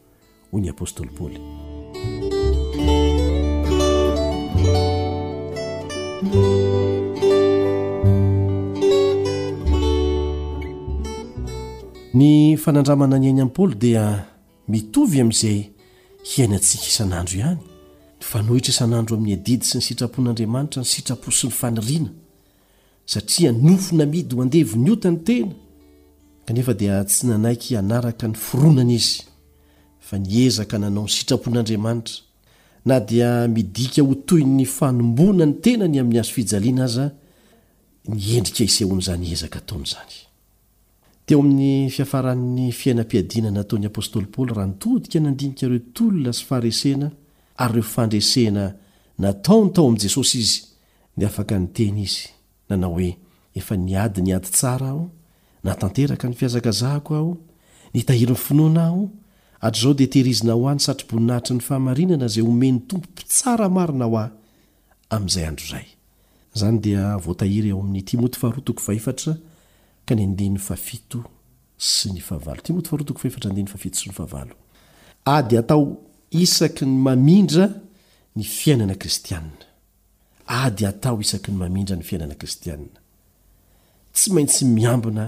hoy 0.51 0.61
ny 0.63 0.69
apôstôly 0.71 1.11
paoly 1.17 1.41
ny 12.15 12.57
fanandramana 12.65 13.19
ny 13.19 13.27
ainy 13.33 13.41
ain'i 13.43 13.51
paoly 13.57 13.75
dia 13.75 14.07
mitovy 14.69 15.21
amin'izay 15.21 15.61
hiaina 16.33 16.59
tsy 16.63 16.79
hisanandro 16.79 17.39
ihany 17.39 17.72
fa 18.23 18.43
nohitra 18.43 18.71
isan'andro 18.73 19.17
amin'ny 19.17 19.35
edidy 19.37 19.65
sy 19.67 19.79
ny 19.79 19.85
sitrapon'andriamanitra 19.87 20.83
ny 20.83 20.89
sitrapo 20.89 21.33
sy 21.35 21.49
ny 21.51 21.57
fanoriana 21.59 22.11
satria 23.13 23.51
nofona 23.53 24.07
midy 24.09 24.37
ho 24.37 24.43
andevo 24.47 24.77
ny 24.79 24.91
otany 24.95 25.19
tena 25.29 25.53
kanefa 26.47 26.73
dia 26.81 27.03
tsy 27.05 27.27
nanaiky 27.29 27.77
anaraka 27.81 28.29
ny 28.31 28.35
foronana 28.45 28.93
izy 28.99 29.23
fa 30.09 30.17
niezaka 30.19 30.79
nanao 30.79 31.05
ny 31.07 31.11
sitrapon'andriamanitra 31.17 32.23
na 32.87 32.99
dia 33.09 33.31
midika 33.55 34.03
ho 34.03 34.15
toy 34.27 34.45
'ny 34.47 34.65
fanombona 34.77 35.45
ny 35.47 35.53
tenany 35.65 35.99
amin'ny 36.01 36.19
azo 36.21 36.33
fijaliana 36.37 36.83
aza 36.87 37.05
niendrika 38.09 38.63
isehoan'izany 38.71 39.31
ezaka 39.35 39.59
taonyizany 39.69 40.17
teo 41.27 41.41
amin'ny 41.41 41.91
fihafaran'ny 41.95 42.67
fiainam-piadina 42.81 43.51
nataon'y 43.57 43.87
apôstôly 43.93 44.27
paoly 44.35 44.53
raha 44.55 44.67
ntodika 44.71 45.19
nandinika 45.21 45.67
reo 45.71 45.79
tolona 45.97 46.33
sy 46.35 46.45
faresena 46.49 47.09
ary 47.59 47.73
reo 47.75 47.83
fandresena 47.83 48.77
nataony 49.19 49.71
tao 49.73 49.87
amin' 49.87 50.01
jesosy 50.01 50.39
izy 50.39 50.63
dia 51.17 51.27
afaka 51.29 51.59
nyteny 51.59 52.01
izy 52.03 52.29
anao 52.69 52.95
oe 52.95 53.17
efa 53.55 53.77
niady 53.77 54.23
niady 54.23 54.49
tsara 54.51 54.89
aho 54.89 55.11
natanteraka 55.65 56.29
ny 56.29 56.35
fiazakazahko 56.35 57.15
aho 57.17 57.39
ntahiry 57.95 58.33
'ny 58.33 58.37
finoana 58.39 58.83
aho 58.85 59.09
hatr'zao 59.63 59.95
dia 59.95 60.07
tehirizina 60.11 60.53
ho 60.53 60.69
a 60.69 60.75
nysatroboninahitry 60.75 61.55
ny 61.55 61.61
fahamarinana 61.61 62.29
zay 62.29 62.43
omeny 62.43 62.79
tompo 62.89 63.09
mpitsara 63.13 63.69
marina 63.69 64.05
ho 64.07 64.17
a 64.19 64.31
amayho'o 65.11 65.81
isaky 76.33 76.87
ny 76.89 76.97
mamindra 77.03 77.69
ny 78.37 78.45
fiainana 78.45 78.95
kristianna 78.95 79.65
ady 80.47 80.87
atao 80.87 81.21
isaky 81.21 81.51
ny 81.53 81.57
mamindra 81.59 81.97
ny 81.97 82.03
fiainana 82.03 82.35
kristianna 82.35 83.01
tsy 84.15 84.29
maintsy 84.35 84.65
miambina 84.65 85.25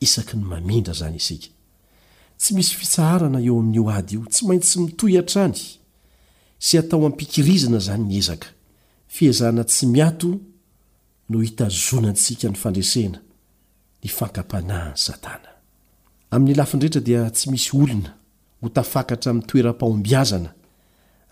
isaky 0.00 0.36
ny 0.36 0.44
mamindra 0.52 0.94
zany 1.00 1.16
isika 1.22 1.48
tsy 2.40 2.50
misy 2.56 2.74
fitsaharana 2.80 3.38
eo 3.46 3.54
amin'io 3.60 3.88
ady 3.98 4.14
io 4.16 4.22
tsy 4.32 4.42
maintsy 4.48 4.74
mitoy 4.84 5.14
an-trany 5.20 5.56
sy 6.66 6.74
atao 6.80 7.06
ampikirizana 7.08 7.78
zany 7.86 8.04
ny 8.08 8.16
ezaka 8.22 8.48
fiazana 9.14 9.62
tsy 9.70 9.84
miato 9.94 10.30
no 11.28 11.36
hitazonantsika 11.46 12.46
ny 12.52 12.56
fandresena 12.62 13.18
ny 14.04 14.08
fankapanaha 14.16 14.90
ny 14.92 14.98
satana 15.06 15.50
amin'ny 16.34 16.56
lafindrehetra 16.58 17.00
dia 17.06 17.22
tsy 17.34 17.46
misy 17.50 17.70
olona 17.80 18.12
hotafakatra 18.64 19.32
mi'ny 19.32 19.46
toera-pahombiazana 19.50 20.50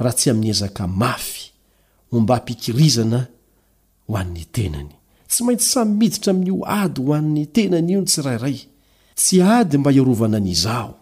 raha 0.03 0.17
tsy 0.19 0.31
amin'ny 0.31 0.51
ezaka 0.55 0.85
mafy 1.03 1.39
omba 2.17 2.35
hmpikirizana 2.39 3.21
ho 4.07 4.13
an'ny 4.21 4.45
tenany 4.55 4.93
tsy 5.31 5.41
maintsy 5.47 5.67
samymiditra 5.75 6.31
amin'io 6.35 6.57
ady 6.83 7.01
ho 7.07 7.11
an'ny 7.19 7.45
tenany 7.57 7.91
io 7.93 8.01
ny 8.05 8.09
tsirairay 8.13 8.59
tsy 9.21 9.37
ady 9.57 9.75
mba 9.79 9.91
hiarovana 9.95 10.39
ny 10.47 10.55
zaho 10.65 10.95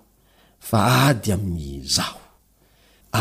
fa 0.69 0.79
ady 1.11 1.29
amin'ny 1.37 1.73
zaho 1.97 2.21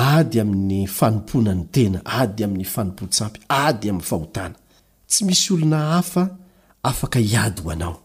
ady 0.09 0.35
amin'ny 0.43 0.79
fanompona 0.97 1.51
ny 1.59 1.65
tena 1.75 1.99
ady 2.21 2.39
amin'ny 2.45 2.65
fanompotsapy 2.75 3.39
ady 3.65 3.85
amin'ny 3.89 4.05
fahotana 4.11 4.55
tsy 5.09 5.21
misy 5.25 5.53
olona 5.53 5.79
hafa 5.95 6.23
afaka 6.83 7.19
hiady 7.19 7.61
ho 7.61 7.69
anao 7.73 7.97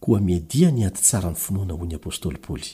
koa 0.00 0.20
miadia 0.20 0.68
ny 0.70 0.84
ady 0.86 0.98
tsarany 1.00 1.38
finoana 1.44 1.72
ho 1.74 1.84
ny 1.86 1.96
apôstôly 1.96 2.36
paoly 2.46 2.70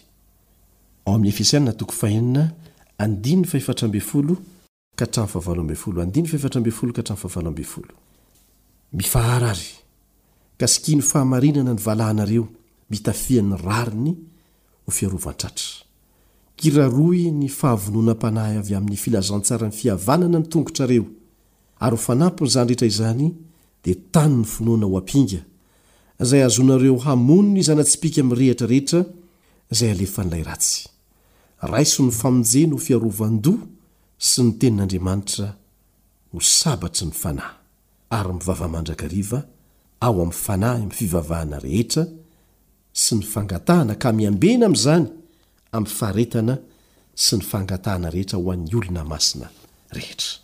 mifahrary 8.95 9.75
ka 10.59 10.69
sikiny 10.69 11.03
fahamarinana 11.03 11.73
ny 11.75 11.81
valainareo 11.81 12.49
mitafiany 12.91 13.57
rariny 13.65 14.17
ho 14.87 14.93
fiarovantatra 14.93 15.83
kiraroy 16.57 17.31
ny 17.33 17.49
fahavonoana 17.49 18.15
panahy 18.15 18.59
avy 18.59 18.75
amin'ny 18.75 18.97
filazantsara 18.97 19.67
ny 19.69 19.73
fihavanana 19.73 20.39
ny 20.39 20.47
tongotrareo 20.47 21.05
ary 21.81 21.97
ho 21.97 21.99
fanapony 22.03 22.51
zany 22.51 22.69
rehetra 22.69 22.87
izany 22.87 23.35
dia 23.85 23.97
tany 24.13 24.37
ny 24.43 24.45
finoana 24.45 24.87
ho 24.87 24.99
apinga 24.99 25.43
zay 26.21 26.45
azonareo 26.45 26.97
hamonony 26.99 27.63
zanatsipiky 27.63 28.21
ami 28.21 28.35
rehitrarehetra 28.35 29.05
zay 29.73 29.91
alefanlay 29.91 30.43
ratsy 30.45 30.92
raiso 31.71 32.03
ny 32.03 32.11
famonjena 32.13 32.75
ho 32.75 32.81
fiarovan-doa 32.87 33.67
sy 34.19 34.43
ny 34.43 34.53
tenin'andriamanitra 34.61 35.49
ho 36.33 36.41
sabatry 36.41 37.07
ny 37.09 37.13
fanahy 37.13 37.57
ary 38.19 38.33
mivavamandrakariva 38.39 39.41
ao 40.03 40.15
ami'ny 40.23 40.35
fanahy 40.45 40.83
ami'y 40.83 40.99
fivavahana 40.99 41.61
rehetra 41.67 42.05
sy 43.03 43.15
ny 43.19 43.25
fangatahana 43.33 43.95
ka 44.03 44.13
miambena 44.13 44.67
ami'izany 44.69 45.07
am'faretana 45.77 46.59
sy 47.25 47.39
ny 47.39 47.45
fangatahana 47.51 48.11
rehetra 48.17 48.39
ho 48.43 48.51
an'ny 48.53 48.75
olona 48.81 49.05
masina 49.13 49.49
rehetra 49.99 50.41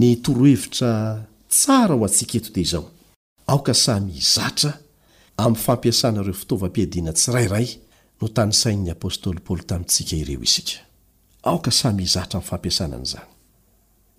ny 0.00 0.14
torohevitra 0.24 0.90
tsara 1.54 1.94
ho 1.98 2.04
antsika 2.08 2.36
eto 2.40 2.50
ti 2.56 2.60
izao 2.64 2.84
aoka 3.46 3.74
samy 3.76 4.12
zatra 4.34 4.72
am'ny 5.42 5.58
fampiasanareo 5.64 6.32
fitaovam-piadiana 6.40 7.12
tsirairay 7.18 7.68
no 8.20 8.28
tany 8.28 8.52
sain''ny 8.62 8.90
apôstoly 8.96 9.40
paoly 9.46 9.64
tamintsika 9.68 10.16
ireo 10.16 10.42
isika 10.48 10.76
aoka 11.50 11.70
samy 11.80 12.02
izahtra 12.08 12.36
amin'ny 12.38 12.48
fampiasanany 12.50 13.04
izany 13.08 13.30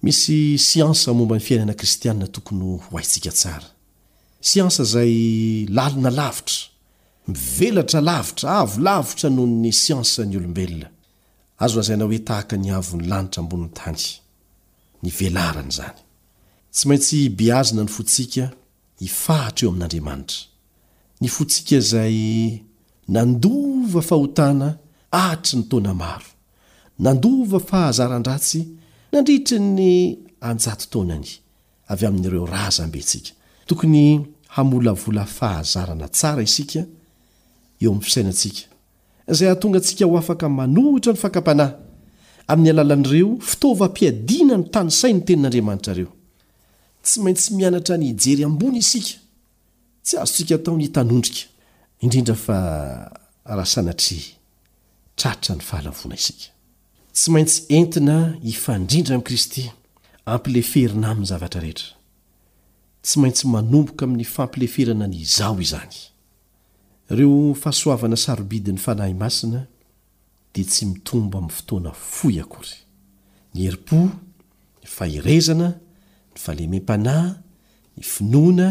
misy 0.06 0.36
siansa 0.68 1.10
momba 1.18 1.36
ny 1.40 1.44
fiainana 1.48 1.76
kristianina 1.82 2.28
tokony 2.36 2.64
ho 2.84 2.98
aintsika 2.98 3.32
tsara 3.40 3.68
siansa 4.50 4.82
izay 4.88 5.14
lalina 5.78 6.10
lavitra 6.20 6.60
mivelatra 7.28 8.00
lavitra 8.10 8.48
avolavitra 8.64 9.30
noho 9.36 9.48
ny 9.64 9.72
siansa 9.84 10.22
ny 10.30 10.36
olombelona 10.40 10.88
azo 11.64 11.80
azaina 11.82 12.04
hoe 12.08 12.20
tahaka 12.30 12.56
ny 12.64 12.68
avony 12.80 13.04
lanitra 13.12 13.40
ambonin'ny 13.44 13.76
tangy 13.82 14.08
nyvelarany 15.04 15.72
zany 15.78 15.98
tsy 16.76 16.84
maintsy 16.90 17.18
beazina 17.40 17.82
ny 17.86 17.92
fontsika 17.98 18.44
hifahatra 19.04 19.64
eo 19.66 19.72
amin'n'andriamanitra 19.74 20.38
ny 21.22 21.28
fontsika 21.36 21.74
izay 21.82 22.18
nandova 23.08 24.02
fahotana 24.02 24.78
ahtry 25.12 25.58
ny 25.58 25.64
tona 25.72 25.94
maro 25.94 26.26
nandova 27.00 27.60
fahazarandratsy 27.60 28.62
nandrihitry 29.12 29.60
ny 29.60 29.90
anjatotaonany 30.48 31.28
avy 31.92 32.06
amin''ireo 32.06 32.46
razambe 32.46 33.00
nsika 33.00 33.32
toony 33.66 34.26
hamolavla 34.56 35.26
fahazaanaaa 35.38 36.42
isae' 36.48 36.86
aiaaay 37.82 39.50
ahtongatsika 39.52 40.06
ho 40.06 40.18
afaka 40.18 40.48
manohitra 40.60 41.14
nyfakapanahy 41.14 41.74
amin'ny 42.52 42.70
alalan'reo 42.74 43.30
fitaovampiadina 43.50 44.54
no 44.58 44.64
tany 44.74 44.92
sainy 45.00 45.22
tenin'andriamanitrareo 45.28 46.12
tsy 47.06 47.16
maintsy 47.24 47.50
mianatra 47.56 47.96
ny 47.98 48.06
hijery 48.10 48.44
ambony 48.48 48.78
isika 48.84 49.14
tsy 50.06 50.14
azotsikataony 50.22 50.88
tanondrika 50.96 51.42
indrindra 52.00 52.36
fa 52.36 52.58
rahasanatri 53.46 54.20
trarotra 55.16 55.56
ny 55.56 55.62
fahalavona 55.66 56.16
isika 56.16 56.52
tsy 57.14 57.32
maintsy 57.34 57.62
entina 57.78 58.18
hifandrindra 58.44 59.16
amin'i 59.16 59.28
kristy 59.28 59.64
ampileferina 60.34 61.08
amin'ny 61.12 61.30
zavatra 61.32 61.62
rehetra 61.64 61.96
tsy 63.04 63.16
maintsy 63.22 63.46
manomboka 63.48 64.06
amin'ny 64.06 64.28
fampileferana 64.36 65.08
ny 65.08 65.18
izao 65.26 65.58
izany 65.66 65.96
ireo 67.12 67.56
fahasoavana 67.62 68.18
sarobidy 68.26 68.72
n'ny 68.72 68.84
fanahy 68.86 69.16
masina 69.24 69.66
dia 70.54 70.70
tsy 70.70 70.86
mitomba 70.94 71.38
amin'ny 71.40 71.56
fotoana 71.58 71.92
foy 71.94 72.38
akory 72.44 72.76
ny 73.54 73.60
herim-po 73.66 74.00
ny 74.82 74.88
fahirezana 74.98 75.68
ny 76.34 76.38
falemem-panahy 76.44 77.32
ny 77.98 78.02
finoana 78.04 78.68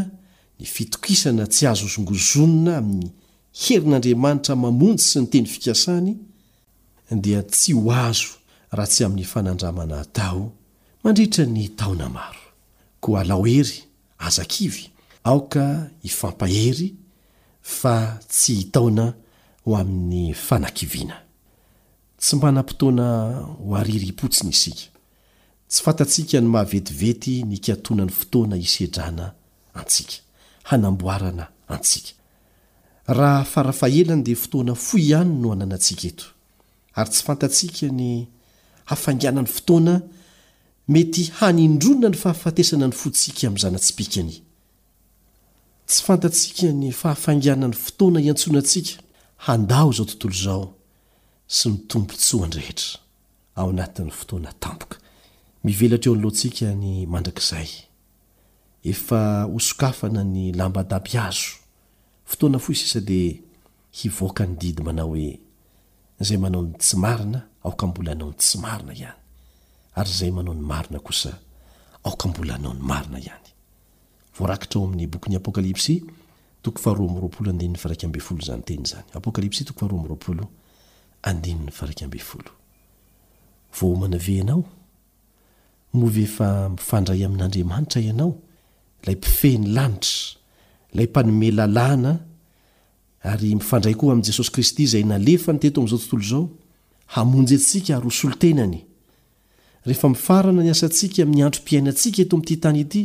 ny 0.61 0.64
fitokisana 0.66 1.47
tsy 1.47 1.66
azo 1.71 1.87
zongozonina 1.95 2.77
amin'ny 2.81 3.11
herin'andriamanitra 3.64 4.55
mamonjy 4.57 5.01
sy 5.07 5.21
ny 5.21 5.29
teny 5.33 5.49
fikasany 5.55 6.14
dia 7.11 7.42
tsy 7.42 7.75
ho 7.77 7.92
azo 7.92 8.31
raha 8.73 8.88
tsy 8.90 9.05
amin'ny 9.05 9.25
fanandramana 9.33 10.05
taho 10.16 10.45
mandritra 11.05 11.45
ny 11.47 11.69
taona 11.79 12.09
maro 12.09 12.42
koa 13.01 13.25
lao 13.25 13.45
ery 13.47 13.85
azakivy 14.19 14.88
aoka 15.25 15.90
hifampahery 16.03 16.88
fa 17.62 17.97
tsy 18.29 18.55
hitaona 18.61 19.12
ho 19.64 19.77
amin'ny 19.77 20.35
fanakiviana 20.47 21.16
tsy 22.21 22.37
mbanam-potoana 22.37 23.07
oariry 23.69 24.09
ipotsiny 24.09 24.51
isika 24.57 24.88
tsy 25.69 25.81
fantatsika 25.85 26.40
ny 26.40 26.49
mahavetivety 26.49 27.42
nikatona 27.49 28.05
ny 28.09 28.12
fotoana 28.12 28.57
isedrana 28.57 29.33
antsika 29.77 30.25
hanamboarana 30.66 31.46
antsika 31.68 32.11
raha 33.07 33.44
farafahelany 33.44 34.22
dia 34.22 34.37
fotoana 34.37 34.74
fo 34.74 34.98
ihany 34.98 35.33
no 35.40 35.48
hananantsika 35.50 36.07
eto 36.09 36.26
ary 36.94 37.11
tsy 37.11 37.22
fantatsika 37.26 37.87
ny 37.90 38.11
hafanganan'ny 38.90 39.50
fotoana 39.57 40.00
mety 40.88 41.22
hanindrona 41.38 42.09
ny 42.09 42.16
fahafatesana 42.22 42.87
ny 42.87 42.92
fotsika 43.00 43.46
amin'zanatsipikany 43.48 44.35
tsy 45.87 46.02
fantatsika 46.07 46.66
ny 46.72 46.90
fahafangana 47.00 47.66
n'ny 47.68 47.76
fotoana 47.85 48.18
iantsona 48.20 48.59
antsika 48.59 48.94
handaho 49.46 49.90
izao 49.92 50.07
tontolo 50.11 50.35
izao 50.40 50.66
sy 51.57 51.68
ny 51.70 51.76
tombontsoandrehetra 51.90 52.90
ao 53.59 53.70
anatin'ny 53.72 54.11
fotoana 54.20 54.52
tampoka 54.64 54.96
mivelatra 55.64 56.09
eo 56.11 56.14
anyloantsika 56.16 56.66
ny 56.83 56.92
mandrakizay 57.12 57.86
efa 58.90 59.42
hosokafana 59.53 60.25
ny 60.25 60.53
lambadaby 60.55 61.18
azo 61.18 61.59
fotoana 62.25 62.59
fo 62.59 62.75
sisa 62.75 63.01
de 63.01 63.40
hivoaka 63.90 64.46
ny 64.46 64.57
didy 64.59 64.83
mana 64.83 65.05
oe 65.05 65.38
zay 66.20 66.37
manao 66.38 66.62
ny 66.62 66.72
tsy 66.79 66.96
marina 66.96 67.42
aoka 67.64 67.87
mbola 67.87 68.12
anao 68.12 68.31
ny 68.31 68.37
tsy 68.37 68.59
marina 68.59 68.92
iany 69.01 69.20
ary 69.94 70.11
zay 70.12 70.31
manao 70.31 70.55
ny 70.55 70.61
marina 70.66 70.99
kosa 71.01 71.38
aoka 72.05 72.29
mbola 72.29 72.59
nao 72.59 72.75
ny 72.75 72.81
marina 72.83 73.18
any 73.18 73.49
oarakitra 74.40 74.81
aoamin'ny 74.81 75.07
bokn'nyapokalpsy 75.07 75.94
y 87.27 88.33
lay 89.07 89.14
mpifehny 89.14 89.66
lanitra 89.66 90.38
ilay 90.92 91.07
mpanome 91.07 91.51
lalàna 91.51 92.19
ary 93.23 93.55
mifandray 93.55 93.95
koa 93.95 94.12
amin' 94.12 94.25
jesosy 94.25 94.51
kristy 94.53 94.83
izay 94.83 95.05
nalefa 95.05 95.53
ny 95.53 95.59
teto 95.59 95.81
mi'izao 95.81 95.99
tntozao 95.99 96.49
hamonjy 97.07 97.55
atsika 97.55 98.01
ryosolotenany 98.01 98.85
ehefa 99.87 100.09
mifarana 100.09 100.62
ny 100.62 100.71
asantsika 100.71 101.25
mandropiainantsika 101.27 102.23
eto 102.23 102.37
amtytany 102.37 102.81
ity 102.81 103.03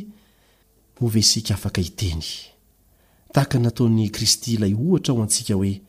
oska 1.02 1.70
a 1.70 1.82
ieaa 1.82 3.60
nataony 3.60 4.10
kristy 4.10 4.54
ilay 4.54 4.74
ohra 4.74 5.14
ho 5.14 5.22
antsikahoe 5.24 5.82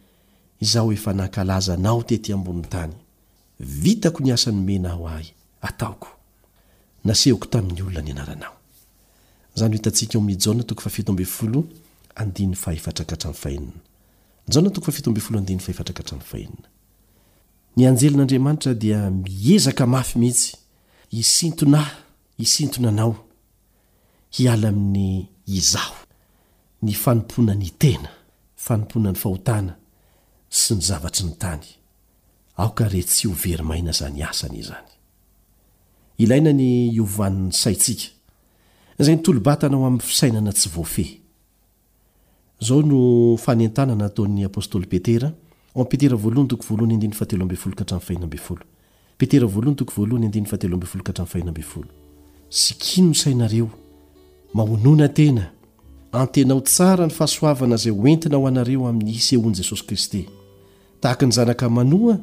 izho 0.62 0.92
ef 0.92 1.06
nahkalaza 1.06 1.76
nao 1.76 2.02
temontnio 2.02 2.88
n 4.26 4.30
asanonao 4.32 5.10
hyonasehko 7.02 7.46
t'yolona 7.52 8.00
ny 8.02 8.14
aarnao 8.20 8.61
zany 9.54 9.68
no 9.70 9.76
hitantsika 9.76 10.12
eo 10.14 10.20
amin'ny 10.20 10.38
jana 10.44 10.62
toko 10.64 10.80
fa 10.82 10.90
fito 10.90 11.12
ambe 11.12 11.24
folo 11.24 11.64
andiany 12.14 12.54
fahefatrakatra 12.54 13.30
nny 13.30 13.36
fahenina 13.40 13.72
jna 14.48 14.70
toko 14.70 14.86
fafito 14.86 15.10
amby 15.10 15.20
folo 15.20 15.40
dn'y 15.40 15.58
fahefatrakahra 15.58 16.20
'fahenina 16.24 16.68
ny 17.76 17.86
anjelin'andriamanitra 17.88 18.74
dia 18.74 19.10
miezaka 19.10 19.86
mafy 19.86 20.18
mihitsy 20.18 20.56
isintona 21.10 21.80
hy 21.82 21.92
isintona 22.42 22.88
anao 22.88 23.16
hiala 24.30 24.68
amin'ny 24.68 25.26
izaho 25.46 25.94
ny 26.82 26.92
fanomponany 26.92 27.70
tena 27.78 28.08
fanomponany 28.56 29.16
fahotana 29.16 29.76
sy 30.48 30.74
ny 30.74 30.80
zavatry 30.82 31.26
ny 31.26 31.32
tany 31.38 31.64
aoka 32.56 32.88
re 32.88 33.02
tsy 33.02 33.28
hoverymaina 33.28 33.92
zany 33.92 34.22
asa 34.24 34.48
nyizany 34.48 34.88
ilainany 36.18 36.88
iovan'ny 36.92 37.52
saitsika 37.52 38.04
zay 39.00 39.16
ntloatana 39.16 39.76
o 39.78 39.84
amn'ny 39.86 40.02
fisainana 40.02 40.52
tsy 40.52 40.68
ofeizao 40.80 42.80
no 42.84 43.36
fanntanana 43.36 44.04
ataon'ny 44.10 44.44
apostoly 44.44 44.86
petera 44.86 45.32
peterapetra 45.88 46.46
sy 52.52 52.74
kino 52.82 53.08
ny 53.08 53.14
sainareo 53.16 53.68
mahonona 54.52 55.08
tena 55.08 55.44
antenao 56.12 56.60
tsara 56.60 57.06
ny 57.06 57.10
fahasoavana 57.12 57.74
izay 57.80 57.92
hoentina 57.96 58.36
ao 58.36 58.46
anareo 58.46 58.84
amin'ny 58.86 59.10
isehoan'i 59.16 59.56
jesosy 59.56 59.84
kristy 59.88 60.26
tahaka 61.00 61.26
ny 61.26 61.32
zanaka 61.32 61.68
manoa 61.68 62.18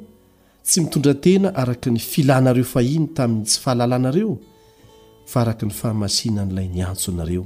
tsy 0.64 0.82
mitondra 0.82 1.14
tena 1.14 1.50
araka 1.56 1.90
ny 1.90 1.98
filanareo 2.00 2.64
fahiny 2.64 3.08
tamin'ny 3.16 3.46
tsy 3.46 3.60
fahalalanareo 3.60 4.38
faraka 5.32 5.66
ny 5.66 5.72
fahamasina 5.78 6.42
an'ilay 6.44 6.68
ny 6.74 6.82
antso 6.86 7.12
anareo 7.14 7.46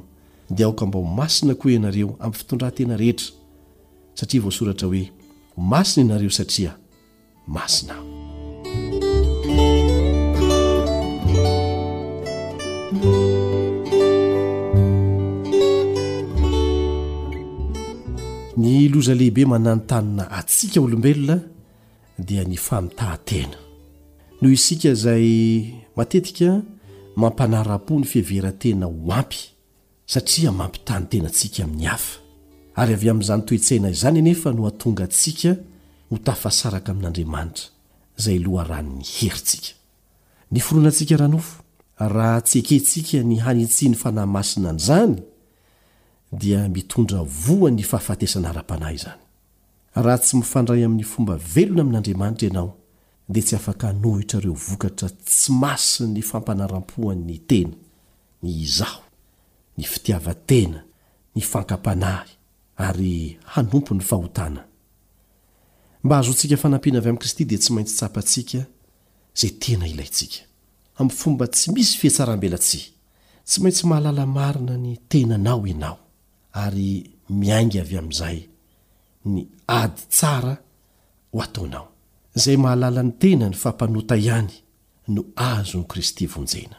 dia 0.49 0.65
aoka 0.65 0.85
mba 0.85 0.99
ho 0.99 1.05
masina 1.17 1.55
koa 1.55 1.71
ianareo 1.71 2.15
aminn 2.19 2.33
fitondratena 2.39 2.97
rehetra 2.97 3.31
satria 4.15 4.41
voasoratra 4.43 4.87
hoe 4.87 5.11
ho 5.55 5.61
masina 5.71 6.03
ianareo 6.15 6.31
satria 6.31 6.77
masina 7.47 7.95
ny 18.57 18.87
loza 18.93 19.15
lehibe 19.15 19.45
manano 19.45 19.81
tanina 19.87 20.31
atsika 20.31 20.81
olombelona 20.81 21.35
dia 22.19 22.43
ny 22.47 22.55
famitahatena 22.55 23.57
noho 24.41 24.53
isika 24.55 24.93
zay 24.93 25.27
matetika 25.95 26.61
mampanahyrapo 27.15 27.99
ny 27.99 28.05
fihevera 28.07 28.51
tena 28.51 28.85
ho 28.89 29.13
ampy 29.13 29.37
satria 30.05 30.51
mampitany 30.51 31.05
tenantsika 31.09 31.63
amin'ny 31.63 31.85
hafa 31.85 32.19
ary 32.75 32.93
avy 32.93 33.09
amin'izany 33.09 33.41
toetsaina 33.45 33.89
izany 33.89 34.21
nefa 34.21 34.51
no 34.53 34.65
hatonga 34.65 35.03
antsika 35.05 35.55
ho 36.09 36.17
tafasaraka 36.17 36.91
amin'andriamanitra 36.91 37.65
izay 38.19 38.39
loha 38.39 38.63
rano'ny 38.63 39.05
herintsika 39.17 39.73
ny 40.51 40.59
foroanantsika 40.59 41.17
rahanofo 41.17 41.61
raha 41.97 42.41
tsy 42.41 42.59
ekentsika 42.59 43.23
ny 43.23 43.35
hanitsi 43.39 43.89
ny 43.89 43.95
fanahy 43.97 44.25
masina 44.29 44.73
nyizany 44.73 45.21
dia 46.33 46.67
mitondra 46.69 47.21
voa 47.23 47.69
ny 47.71 47.83
fahafatesana 47.85 48.47
hara-panahy 48.51 48.95
izany 48.97 49.21
raha 49.95 50.17
tsy 50.17 50.37
mifandray 50.41 50.83
amin'ny 50.85 51.03
fomba 51.05 51.37
velona 51.37 51.81
amin'andriamanitra 51.85 52.47
ianao 52.49 52.82
da 53.29 53.39
tsy 53.41 53.55
af 53.55 53.67
anohitrareo 53.83 54.53
vokatra 54.53 55.07
tsy 55.09 55.51
masy 55.61 56.03
ny 56.13 56.21
fampanaram-poa'ny 56.21 57.35
tena 57.47 57.75
ny 58.43 58.49
izaho 58.63 59.03
ny 59.77 59.83
fitiavatena 59.83 60.79
ny 61.35 61.41
fankapanahy 61.41 62.31
ary 62.75 63.37
hanompo 63.55 63.93
ny 63.95 64.03
fahotanam 64.09 64.65
hazontsikaaana 66.13 66.77
ay 66.83 66.97
am'i 66.99 67.19
kristy 67.21 67.45
dia 67.45 67.57
tsy 67.59 67.71
maintsy 67.73 68.05
atika 68.05 68.61
zay 69.39 69.51
tna 69.61 69.85
ilaintsikamfomba 69.91 71.45
tsy 71.55 71.71
misy 71.73 71.93
fhaaela 71.99 72.57
tsy 72.57 72.81
tsy 73.47 73.61
maintsy 73.61 73.85
mahalala 73.87 74.25
marina 74.25 74.77
ny 74.77 74.97
tenanao 75.09 75.67
ianao 75.67 75.97
ary 76.53 77.09
miaingy 77.29 77.79
avy 77.79 77.97
amn'izay 77.97 78.39
ny 79.25 79.47
ady 79.67 79.99
tsara 80.15 80.55
ho 81.31 81.41
ataonao 81.41 81.92
izay 82.35 82.57
mahalalany 82.57 83.11
tena 83.19 83.49
ny 83.49 83.53
fahmpanota 83.55 84.15
ihany 84.15 84.51
no 85.07 85.23
azo 85.35 85.77
ny 85.77 85.83
kristy 85.85 86.27
vonjena 86.27 86.75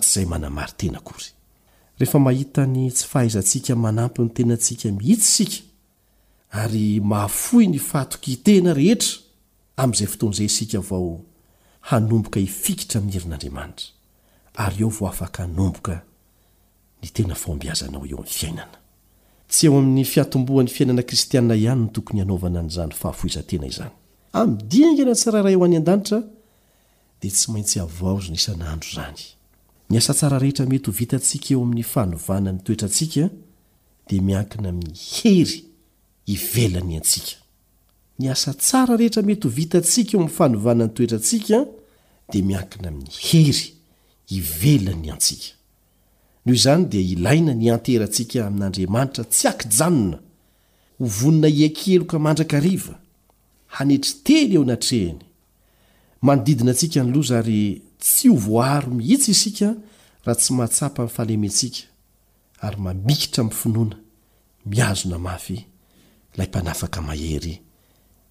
tzayyenayhitny 0.00 2.90
tsy 2.92 3.06
fahaizantsika 3.08 3.74
manampy 3.76 4.20
ny 4.22 4.30
tenantsika 4.30 4.88
mihitsy 4.92 5.30
sika 5.46 5.62
ary 6.50 7.00
mahafoy 7.00 7.66
ny 7.66 7.78
fatoky 7.80 8.32
itena 8.32 8.72
rehetra 8.74 9.18
am'izay 9.76 10.06
fotoan'zay 10.06 10.46
isika 10.46 10.80
vao 10.80 11.20
hanomboka 11.80 12.40
hifikitra 12.40 13.00
mi'y 13.00 13.12
herin'andriaanitra 13.14 13.86
ayeo 14.54 14.88
vao 14.88 15.08
afaka 15.08 15.42
anomboka 15.44 16.02
ny 17.02 17.08
tena 17.12 17.34
fombiazanao 17.34 18.06
eo 18.06 18.20
n 18.22 18.26
fiainana 18.26 18.78
tsy 19.48 19.66
eo 19.66 19.78
amin'ny 19.78 20.04
fiatombohan'ny 20.04 20.68
fiainana 20.70 21.02
kristiaina 21.02 21.54
ihanyny 21.54 21.90
tokony 21.92 22.20
anaovana 22.22 22.62
n'izany 22.62 22.92
fahafoizatena 22.92 23.66
izany 23.66 23.90
amdiangana 24.32 25.14
tsiraray 25.14 25.54
ho 25.54 25.64
any 25.64 25.76
an-danitra 25.78 26.20
dia 27.20 27.30
tsy 27.32 27.50
maintsy 27.52 27.78
avaozy 27.80 28.30
nisan'andro 28.32 28.90
zany 28.94 29.22
ny 29.90 29.98
asa 29.98 30.14
tsara 30.14 30.38
rehetra 30.42 30.66
mety 30.68 30.90
ho 30.90 30.96
vita 31.00 31.16
ntsika 31.20 31.48
eo 31.54 31.62
amin'ny 31.64 31.82
fanovanany 31.92 32.58
toetrantsika 32.64 33.28
dia 34.08 34.22
miankina 34.26 34.72
min'ny 34.72 34.96
hery 35.16 35.64
ivelany 36.34 36.96
antsika 37.00 37.36
eaetyo 38.98 39.50
itaseom'ny 39.64 40.30
fahnovanany 40.36 40.92
toetrantsika 40.96 41.58
dia 42.32 42.42
miakina 42.48 42.90
min'ny 42.96 43.12
hery 43.28 43.68
ivelany 44.36 45.10
antsika 45.14 45.48
noho 46.44 46.56
izany 46.60 46.84
dia 46.92 47.02
ilaina 47.14 47.52
ny 47.54 47.66
anterantsika 47.76 48.46
amin'andriamanitra 48.46 49.24
tsy 49.24 49.44
ajanona 49.48 50.18
honna 51.18 51.48
iakeloka 51.60 52.16
andrakaria 52.30 52.98
hanetry 53.68 54.14
teny 54.24 54.52
eo 54.54 54.64
natrehny 54.64 55.18
manodidina 56.20 56.70
atsika 56.70 57.04
ny 57.04 57.12
loza 57.14 57.38
ary 57.38 57.82
tsy 58.00 58.28
hovoaro 58.28 58.90
mihitsy 58.94 59.30
isika 59.30 59.74
raha 60.24 60.40
tsy 60.40 60.52
mahatsapa 60.54 61.02
miy 61.04 61.12
fahlementsika 61.16 61.78
ary 62.64 62.76
mamikitra 62.76 63.44
m'yfinoana 63.44 63.96
miazona 64.66 65.18
mafy 65.18 65.66
lay 66.36 66.46
mpanafaka 66.48 67.02
mahery 67.02 67.60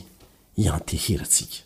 hiantehera 0.55 1.25
ntsika 1.35 1.61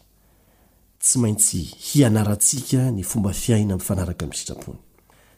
tsy 1.03 1.15
maintsy 1.21 1.59
hianarantsika 1.89 2.79
ny 2.95 3.03
fomba 3.03 3.31
fiaina 3.33 3.73
mifanaraka 3.77 4.23
m'ysitrapony 4.27 4.79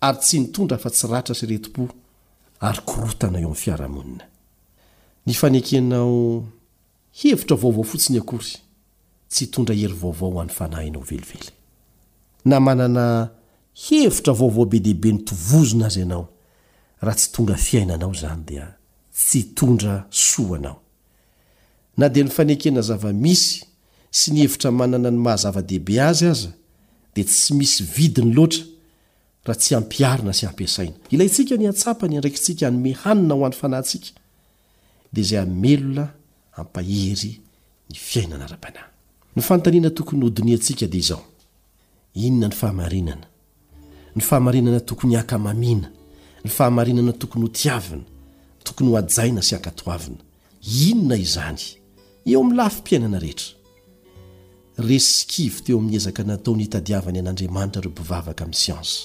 ary 0.00 0.18
tsy 0.22 0.40
nitondra 0.42 0.78
fa 0.78 0.90
tsy 0.90 1.06
ratra 1.10 1.34
syreti-po 1.34 1.88
ay 2.62 2.76
orana 2.86 3.40
eo 3.40 3.50
am'iarah-onina 3.54 4.24
neenao 5.50 6.44
hevitra 7.22 7.56
vaovao 7.56 7.82
fotsiny 7.82 8.18
aory 8.18 8.56
tsy 9.28 9.46
tondra 9.50 9.74
hery 9.74 9.94
aovaohan'ny 10.02 10.52
anahnaoelieanana 10.64 13.30
hevitra 13.86 14.32
vaovao 14.34 14.64
be 14.66 14.80
dehibe 14.80 15.12
nytovozona 15.12 15.86
azy 15.86 16.00
iaao 16.00 16.28
raha 17.00 17.14
tsy 17.16 17.30
tonga 17.32 17.54
fiainanao 17.56 18.14
zany 18.14 18.44
dia 18.46 18.74
tsyn 19.12 19.76
di 19.78 19.86
ny 21.98 22.04
anekena 22.38 22.80
zava-misy 22.80 23.64
sy 24.10 24.30
ny 24.32 24.38
hevitra 24.42 24.70
manana 24.70 25.10
ny 25.10 25.16
mahazava-dehibe 25.26 26.00
azy 26.10 26.26
aza 26.26 26.52
dia 27.14 27.24
tsy 27.24 27.54
misy 27.58 27.84
vidinya 27.94 28.46
atsy 29.50 29.74
ampiarina 29.76 30.32
sy 30.32 30.46
ampiasaina 30.46 30.94
ilayntsika 31.10 31.56
ny 31.56 31.68
atsapany 31.68 32.18
ndraikitsika 32.18 32.66
anyme 32.68 32.92
hanina 33.02 33.34
ho 33.34 33.44
an'ny 33.44 33.54
fanahyntsika 33.60 34.08
dia 35.12 35.24
zay 35.30 35.46
melona 35.46 36.04
ampahery 36.60 37.38
ny 37.90 37.94
fiainana 37.94 38.46
ra-ianahny 38.52 39.40
fntanianatokony 39.48 40.30
dininsika 40.36 40.86
di 40.86 41.00
oinona 42.14 43.16
atokonykaamina 44.78 45.88
ny 46.44 46.50
fahamarnana 46.56 47.12
tokony 47.12 47.44
otiavina 47.44 48.04
tokonyajaina 48.64 49.42
sy 49.48 49.54
akatoaina 49.56 50.16
inonaiz 50.86 51.34
eoam'nylafpiainana 52.30 53.16
eheta 53.24 53.44
eskiv 54.98 55.52
teo 55.64 55.76
amin'ny 55.78 55.96
ezka 56.00 56.22
nataony 56.30 56.62
itadiavany 56.66 57.18
an'andriamanitra 57.22 57.80
reo 57.84 57.92
mbivavaka 57.94 58.42
amin'ny 58.44 58.60
siansy 58.64 58.96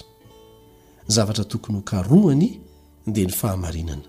nyzavatra 1.10 1.44
tokony 1.44 1.76
ho 1.78 1.82
karohany 1.84 2.60
dia 3.08 3.26
ny 3.28 3.32
fahamarinana 3.34 4.02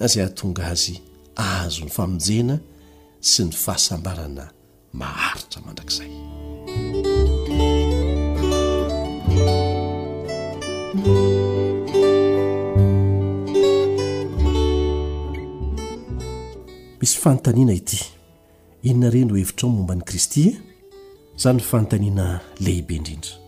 zay 0.00 0.22
atonga 0.24 0.66
azy 0.66 0.98
azo 1.36 1.84
ny 1.84 1.90
famojena 1.90 2.58
sy 3.20 3.42
ny 3.44 3.52
fahasambarana 3.52 4.50
maharitra 4.92 5.60
mandrakzay 5.66 6.10
misy 17.00 17.18
fantaniana 17.20 17.72
ity 17.74 18.00
inona 18.82 19.10
reno 19.10 19.34
h 19.34 19.38
hevitra 19.38 19.66
ao 19.66 19.70
n 19.72 19.76
momba 19.76 19.94
e? 19.94 19.96
ny 19.96 20.02
kristy 20.04 20.56
za 21.36 21.52
no 21.52 21.58
fantaniana 21.60 22.40
lehibe 22.60 22.94
indrindra 22.94 23.47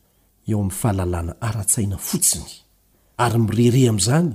eoami'ny 0.49 0.71
fahalalana 0.73 1.35
ara-tsaina 1.47 1.97
fotsiny 1.97 2.49
ary 3.23 3.37
mirere 3.45 3.81
am'zany 3.91 4.31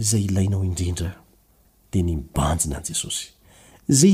eszayainaoindrindra 0.00 1.10
dia 1.92 2.02
nmbanjina 2.02 2.76
n 2.78 2.84
jesosy 2.88 3.26
tsy 3.88 4.08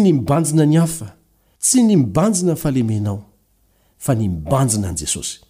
ny 0.00 0.10
mbanjina 0.12 0.64
ny 0.66 0.76
af 0.78 0.96
tsy 1.58 1.78
ny 1.82 1.96
mbanjina 1.96 2.54
ny 2.54 2.58
aheenao 2.62 3.24
n 4.16 4.20
mbanjina 4.28 4.88
n 4.92 4.96
jesosy 5.00 5.40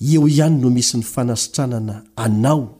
eo 0.00 0.28
ihany 0.28 0.56
no 0.60 0.70
misy 0.70 0.96
ny 0.96 1.02
fanasitranana 1.02 2.02
nao 2.28 2.79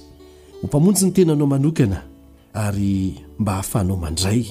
hompamonjy 0.62 1.06
ny 1.10 1.14
tenanao 1.18 1.48
manokana 1.50 2.06
ary 2.54 3.26
mba 3.40 3.52
hahafahnao 3.52 3.98
mandray 3.98 4.46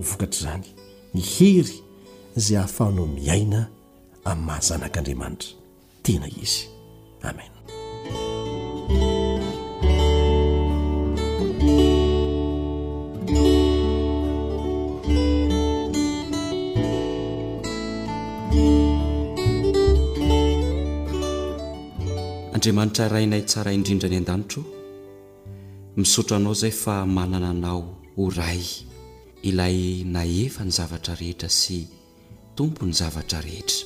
vokatra 0.00 0.40
zany 0.50 0.66
ny 1.14 1.20
hery 1.20 1.74
zay 2.36 2.56
hahafanao 2.56 3.06
miaina 3.06 3.60
amin'ny 4.24 4.46
mahazanak'andriamanitra 4.46 5.50
tena 6.02 6.28
izy 6.42 6.64
amen 7.22 7.52
andriamanitra 22.54 23.04
rainay 23.14 23.42
tsara 23.50 23.70
indrindra 23.76 24.06
any 24.10 24.16
an-danitro 24.20 24.60
misotra 25.98 26.36
anao 26.36 26.52
izay 26.52 26.70
fa 26.82 26.94
manana 27.16 27.50
anao 27.50 27.82
ho 28.16 28.22
ray 28.38 28.62
ilay 29.48 29.78
na 30.14 30.22
efa 30.44 30.62
ny 30.64 30.70
zavatra 30.78 31.14
rehetra 31.20 31.48
sy 31.60 31.78
tompo 32.56 32.86
ny 32.86 32.92
zavatra 33.00 33.40
rehetra 33.46 33.82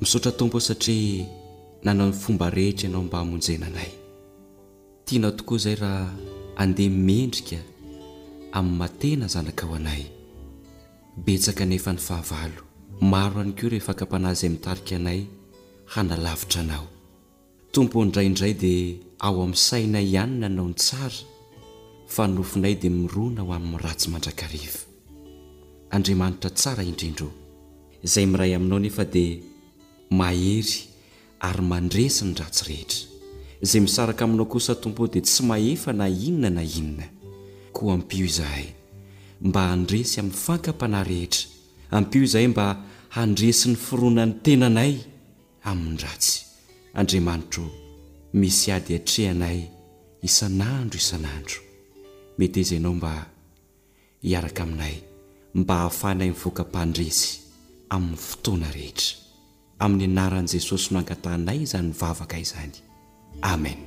misaotra 0.00 0.30
tompo 0.38 0.56
o 0.60 0.64
satria 0.66 1.24
nanao 1.84 2.06
ny 2.10 2.16
fomba 2.22 2.46
rehetra 2.56 2.82
ianao 2.88 3.02
mba 3.06 3.18
hamonjena 3.18 3.66
anay 3.70 3.90
tianao 5.06 5.30
tokoa 5.38 5.56
izay 5.58 5.76
raha 5.82 6.12
andeha 6.62 6.90
mendrika 7.08 7.58
amin'ny 8.56 8.76
matena 8.78 9.26
zanaka 9.34 9.64
o 9.70 9.74
anay 9.80 10.04
betsaka 11.24 11.64
nefa 11.66 11.92
ny 11.92 11.98
fahavalo 12.08 12.60
maro 13.10 13.36
any 13.40 13.52
koa 13.56 13.70
rehefaka 13.72 14.04
ampanazy 14.06 14.48
mitarika 14.52 14.94
anay 15.00 15.20
hanalavitra 15.92 16.60
anao 16.60 16.86
tompo 17.72 18.04
nydrayindray 18.04 18.54
dia 18.62 19.05
ao 19.24 19.34
amin'ny 19.42 19.56
saina 19.68 20.00
ihanynanao 20.04 20.66
ny 20.70 20.74
tsara 20.80 21.20
fa 22.14 22.24
nofinay 22.34 22.74
dia 22.80 22.90
mirona 23.00 23.40
ho 23.44 23.50
amin'ny 23.58 23.80
ratsy 23.84 24.08
mandrakariva 24.12 24.80
andriamanitra 25.96 26.50
tsara 26.58 26.82
indrindro 26.90 27.28
izay 28.06 28.26
miray 28.32 28.52
aminao 28.58 28.78
nefa 28.84 29.04
dia 29.14 29.36
mahery 30.20 30.74
ary 31.48 31.62
mandresy 31.70 32.22
ny 32.28 32.34
ratsy 32.40 32.62
rehetra 32.68 33.00
izay 33.64 33.80
misaraka 33.86 34.22
aminao 34.26 34.46
kosa 34.54 34.74
tompo 34.82 35.02
dia 35.12 35.22
tsy 35.26 35.40
mahefa 35.50 35.90
na 35.98 36.06
inona 36.26 36.50
na 36.56 36.62
inona 36.78 37.06
koa 37.76 37.94
ampio 37.96 38.24
izahay 38.30 38.68
mba 39.46 39.60
handresy 39.72 40.14
amin'ny 40.20 40.36
fankapanahy 40.46 41.08
rehetra 41.12 41.42
ampio 41.96 42.22
izahay 42.28 42.48
mba 42.52 42.66
handresi 43.16 43.64
ny 43.70 43.76
firoana 43.84 44.24
ny 44.28 44.32
tenanay 44.44 44.92
amin'ny 45.70 45.98
ratsy 46.04 46.36
andriamanitra 47.00 47.64
misy 48.40 48.68
ady 48.76 48.92
atrehanay 49.00 49.58
isan'andro 50.28 50.98
isan'andro 51.02 51.60
mety 52.38 52.60
izay 52.60 52.78
anao 52.80 52.92
mba 52.98 53.12
hiaraka 54.28 54.62
aminay 54.66 54.96
mba 55.60 55.74
hahafanay 55.80 56.28
nyvoakam-pandresy 56.30 57.28
amin'ny 57.94 58.18
fotoana 58.28 58.68
rehetra 58.76 59.12
amin'ny 59.82 60.04
anaran'i 60.12 60.50
jesosy 60.54 60.86
no 60.92 60.98
angatanay 61.00 61.58
izany 61.64 61.88
vavaka 62.00 62.36
izany 62.44 62.74
amen 63.52 63.78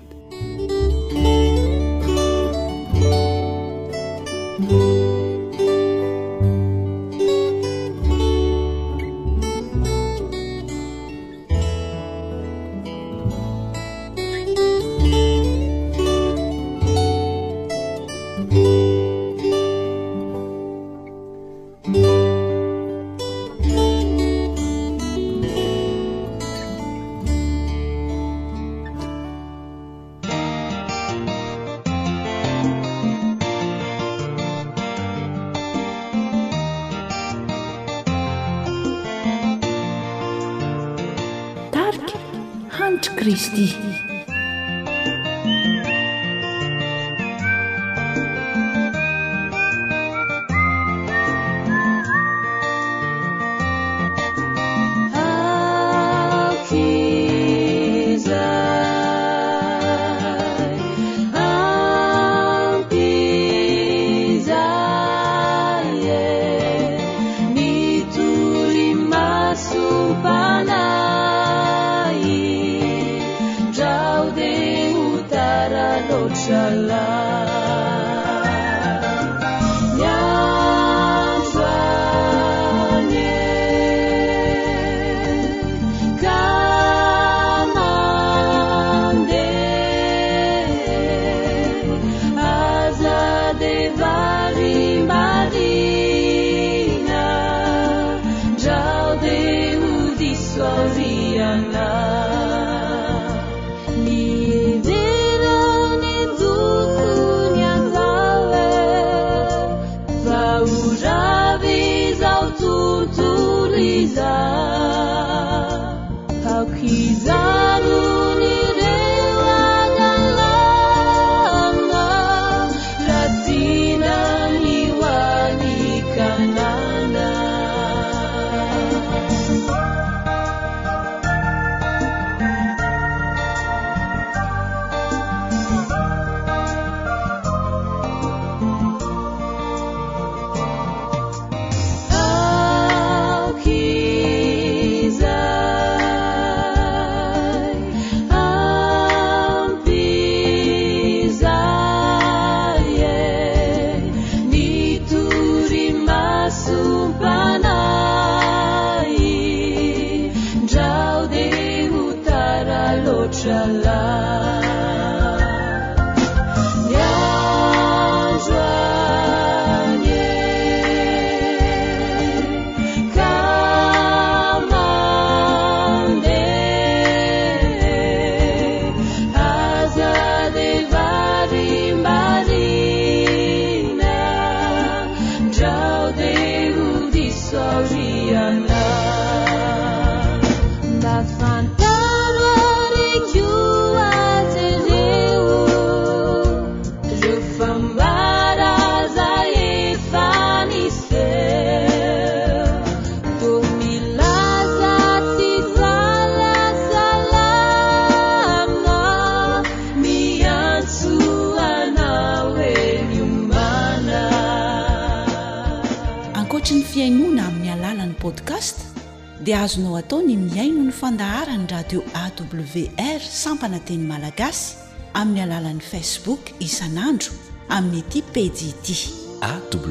dia 219.49 219.61
azonao 219.65 219.95
atao 220.01 220.21
ny 220.21 220.35
miaino 220.37 220.83
ny 220.85 220.91
fandahara 220.93 221.57
ny 221.57 221.65
radio 221.73 222.01
awr 222.23 223.21
sampana 223.25 223.79
teny 223.87 224.03
malagasy 224.09 224.77
amin'ny 225.19 225.41
alalan'i 225.45 225.85
fasebook 225.91 226.41
isanandro 226.65 227.31
amin'ny 227.75 227.97
ity 228.05 228.21
pedi 228.33 228.65
iti 228.73 228.95
awr 229.41 229.89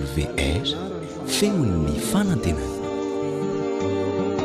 feon'ny 1.36 1.94
fanantenan 2.10 2.70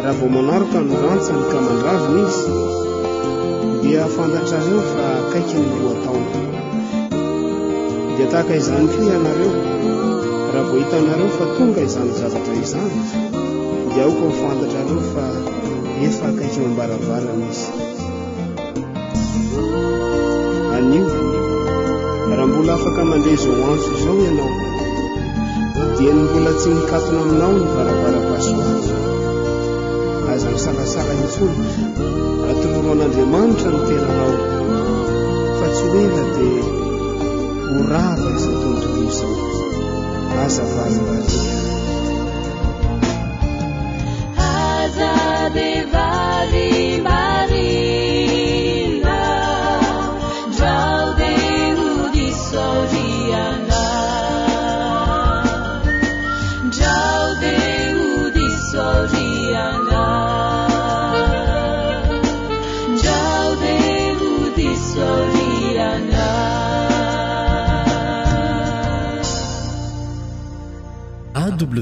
raha 0.03 0.15
vao 0.19 0.29
manaroka 0.35 0.81
nyrantsyanyka 0.89 1.57
mandravona 1.67 2.21
izy 2.29 2.49
dia 3.83 3.99
afandatrareo 4.09 4.81
fa 4.93 5.05
kaiky 5.31 5.57
ny 5.61 5.69
lo 5.83 5.85
ataona 5.93 6.39
dia 8.17 8.27
tahaka 8.33 8.53
izany 8.63 8.87
koa 8.93 9.05
ianareo 9.13 9.53
raha 10.53 10.65
vo 10.71 10.75
hitanareo 10.81 11.29
fa 11.37 11.45
tonga 11.57 11.79
izany 11.89 12.11
zavatra 12.21 12.53
nizany 12.59 13.31
i 13.95 13.99
aoko 14.01 14.25
nifantatra 14.25 14.79
reo 14.89 15.01
fa 15.13 15.25
efaka 16.07 16.43
ke 16.49 16.49
am-baravarana 16.67 17.45
izy 17.53 17.67
anio 20.75 21.05
raha 22.37 22.45
mbola 22.49 22.71
afaka 22.77 23.01
mandeha 23.11 23.35
izao 23.37 23.55
anfo 23.71 23.89
izao 23.97 24.17
ianao 24.25 24.51
dia 25.97 26.11
ny 26.15 26.21
mbola 26.27 26.51
tsy 26.59 26.69
nikatona 26.75 27.21
aminao 27.25 27.51
ny 27.55 27.63
varavarakasoa 27.75 28.67
aza 30.33 30.47
nisalasara 30.53 31.13
ni 31.19 31.27
fona 31.35 31.65
atorono 32.51 32.91
n'andriamanitra 32.99 33.67
no 33.73 33.79
tena 33.87 34.09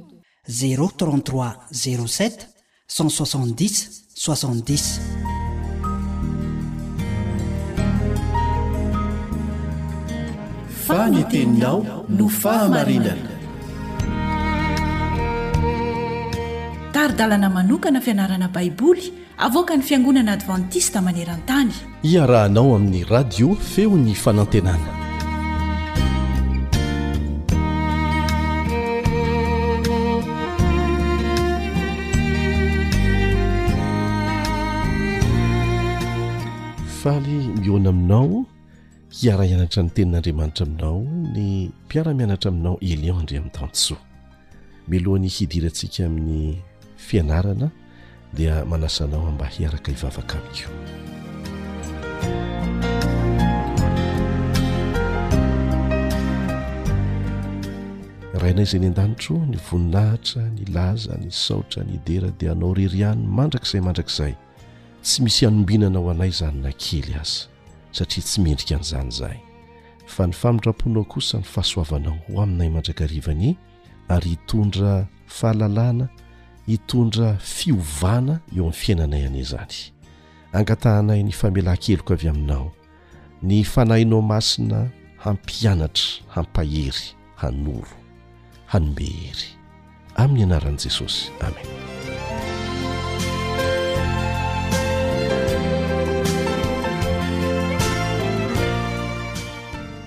033 0.44 2.44
0716 2.90 3.88
60 4.14 4.98
faniteninao 10.86 11.78
no 12.18 12.28
fahamarinana 12.42 13.28
taridalana 16.96 17.48
manokana 17.56 17.98
fianarana 18.06 18.48
baiboly 18.54 19.06
avoka 19.40 19.76
ny 19.76 19.82
fiangonana 19.82 20.32
advantista 20.32 21.00
maneran-tany 21.02 21.72
hiarahanao 22.02 22.76
amin'ny 22.76 23.04
radio 23.04 23.54
feony 23.54 24.14
fanantenana 24.14 24.92
faaly 37.02 37.36
mioana 37.60 37.88
aminao 37.90 38.44
hiarah 39.20 39.46
hianatra 39.46 39.82
ny 39.82 39.90
tenin'andriamanitra 39.94 40.66
aminao 40.66 41.02
ny 41.34 41.68
mpiara-mianatra 41.86 42.48
aminao 42.48 42.78
eliandre 42.80 43.36
ami'ny 43.38 43.50
tanosoa 43.52 43.98
milohan'ny 44.88 45.28
hidirantsika 45.36 46.06
amin'ny 46.06 46.54
fianarana 46.96 47.68
dia 48.32 48.64
manasanao 48.64 49.30
mba 49.32 49.46
hiaraka 49.46 49.90
ivavaka 49.92 50.38
amiko 50.38 50.70
rahainay 58.34 58.64
zay 58.64 58.80
ny 58.80 58.86
an-danitro 58.86 59.36
ny 59.46 59.56
voninahitra 59.70 60.42
ny 60.54 60.62
laza 60.74 61.14
ny 61.20 61.30
saotra 61.30 61.84
ny 61.84 61.98
dera 62.06 62.30
dia 62.38 62.52
anao 62.52 62.74
reri 62.74 63.04
any 63.04 63.26
mandrakizay 63.26 63.80
mandrakzay 63.80 64.34
tsy 65.02 65.22
misy 65.22 65.44
hanombinana 65.44 65.98
ao 65.98 66.10
anay 66.10 66.30
zany 66.30 66.60
na 66.62 66.70
kely 66.72 67.12
azy 67.20 67.50
satria 67.92 68.24
tsy 68.24 68.40
miendrika 68.40 68.76
an'izany 68.76 69.10
zay 69.10 69.36
fa 70.06 70.26
ny 70.26 70.32
fanondraponao 70.32 71.04
kosa 71.04 71.38
ny 71.38 71.44
fahasoavanao 71.44 72.16
ho 72.28 72.42
aminay 72.42 72.68
mandrakarivany 72.70 73.58
ary 74.08 74.30
itondra 74.32 75.06
fahalalana 75.26 76.06
hitondra 76.70 77.36
fiovana 77.40 78.32
eo 78.54 78.62
amin'ny 78.64 78.72
fiainanay 78.72 79.26
ane 79.26 79.42
zany 79.42 79.74
angatahanay 80.54 81.20
ny 81.26 81.32
famelayn-keloka 81.40 82.14
avy 82.14 82.28
aminao 82.30 82.70
ny 83.42 83.64
fanahinao 83.72 84.22
masina 84.22 84.78
hampianatra 85.18 86.22
hampahery 86.34 87.04
hanoro 87.42 87.92
hanomehery 88.66 89.48
amin'ny 90.14 90.40
ianaran'i 90.42 90.78
jesosy 90.84 91.30
amen 91.46 91.68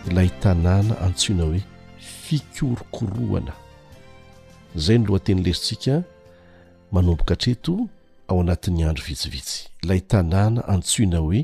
ilay 0.07 0.25
hitanàna 0.31 0.95
antsiona 1.07 1.43
hoe 1.43 1.61
fikorokorohana 2.23 3.51
izay 4.77 4.97
ny 4.97 5.03
loha 5.07 5.19
teny 5.25 5.41
lerintsika 5.43 6.03
manomboka 6.93 7.33
htreto 7.33 7.87
ao 8.27 8.39
anatin'ny 8.41 8.89
andro 8.89 9.03
vitsivitsy 9.07 9.67
lay 9.89 9.99
tanàna 10.07 10.61
antsoina 10.73 11.19
oe 11.27 11.39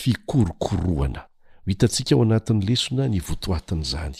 fikorokoroana 0.00 1.20
h 1.20 1.28
hitantsika 1.68 2.14
ao 2.14 2.22
anatin'ny 2.22 2.62
lesona 2.68 3.04
ny 3.08 3.20
votoatin'zany 3.28 4.18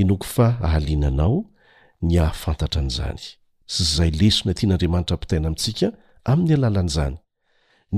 inoko 0.00 0.26
fa 0.34 0.46
aalinanao 0.68 1.44
ny 2.02 2.18
aafantatra 2.20 2.80
an'zany 2.82 3.22
szay 3.66 4.10
lesona 4.20 4.50
tyan'andriamanitra 4.58 5.16
mpitana 5.16 5.46
amintsika 5.48 5.86
amin'ny 6.24 6.54
alalan'zany 6.54 7.16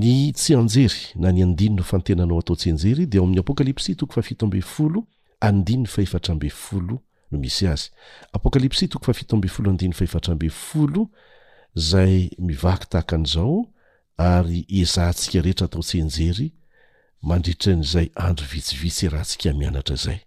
ny 0.02 0.32
tsy 0.32 0.52
anjery 0.54 1.00
na 1.22 1.28
oftenanao 1.82 2.38
ataotsyanjery 2.42 3.06
d 3.06 3.14
oami'y 3.18 3.38
apokalpsy 3.38 3.94
zay 11.76 12.30
mivaky 12.38 12.86
tahaka 12.90 13.16
an'izao 13.16 13.64
ary 14.18 14.66
ezahantsika 14.80 15.40
rehetra 15.40 15.66
atao 15.66 15.82
tse 15.86 15.98
enjery 16.02 16.48
mandritra 17.28 17.72
n'zay 17.78 18.08
andro 18.26 18.46
vitsivitsy 18.52 19.06
rahantsika 19.12 19.52
mianatra 19.54 19.96
zay 19.96 20.20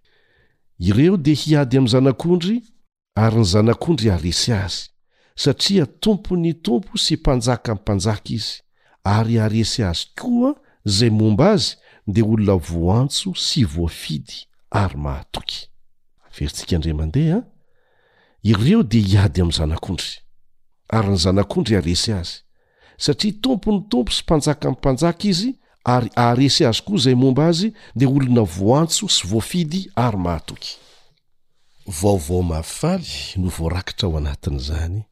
ireo 0.78 1.16
de 1.16 1.32
hiady 1.40 1.76
am' 1.78 1.88
zanak'ondry 1.88 2.56
aryny 3.14 3.44
zanak'ondry 3.44 4.08
aresy 4.10 4.52
azy 4.52 4.88
satria 5.42 5.86
tompony 5.86 6.54
tompo 6.64 6.92
sy 7.04 7.14
mpanjaka 7.16 7.74
mypanjaka 7.74 8.28
izy 8.36 8.54
ary 9.04 9.36
aresy 9.40 9.82
azy 9.84 10.06
koa 10.18 10.50
zay 10.84 11.10
momba 11.10 11.52
azy 11.52 11.76
de 12.06 12.22
olona 12.22 12.54
voantso 12.56 13.34
sy 13.34 13.64
voafidy 13.64 14.34
ary 14.72 14.96
mahatokedhiadyaz 14.96 17.42
ary 20.88 21.08
ny 21.14 21.20
zanak'ondry 21.20 21.76
haresy 21.78 22.12
azy 22.14 22.40
satria 23.00 23.32
tompo 23.42 23.72
ny 23.72 23.84
tompo 23.90 24.12
sy 24.12 24.22
mpanjaka 24.26 24.68
mi'mpanjaka 24.72 25.24
izy 25.28 25.52
ary 25.88 26.10
aresy 26.18 26.66
azy 26.68 26.82
koa 26.84 26.98
zay 27.00 27.14
momba 27.18 27.46
azy 27.48 27.72
de 27.96 28.06
olona 28.08 28.44
voantso 28.44 29.08
sy 29.08 29.26
voafidy 29.28 29.86
ary 29.96 30.16
mahatoky 30.20 30.76
vaovao 31.86 32.42
maafaly 32.42 33.10
no 33.36 33.48
voarakitra 33.52 34.08
ao 34.08 34.16
anatin' 34.18 34.58
zany 34.58 35.04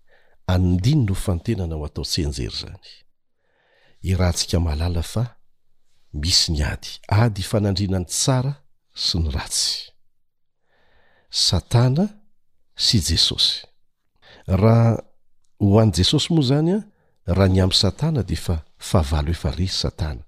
andiny 0.49 1.05
no 1.07 1.15
fantenana 1.15 1.75
ho 1.77 1.85
atao 1.87 2.05
tsenjery 2.05 2.57
zany 2.63 2.89
iraha 4.03 4.33
ntsika 4.33 4.61
mahalala 4.61 5.03
fa 5.03 5.25
misy 6.13 6.53
ny 6.53 6.63
ady 6.65 6.89
ady 7.09 7.43
fanandrinany 7.43 8.07
tsara 8.09 8.53
sy 8.95 9.19
ny 9.21 9.29
ratsy 9.33 9.91
satana 11.31 12.05
sy 12.85 12.97
jesosy 13.07 13.65
raha 14.49 15.12
ho 15.71 15.79
an' 15.81 15.93
jesosy 15.97 16.29
moa 16.35 16.43
izany 16.47 16.71
a 16.75 16.79
raha 17.37 17.49
ny 17.55 17.61
amin 17.65 17.79
satana 17.83 18.23
dia 18.31 18.41
fa 18.47 18.57
fahavalo 18.89 19.31
efa 19.37 19.51
rehy 19.59 19.71
satana 19.83 20.23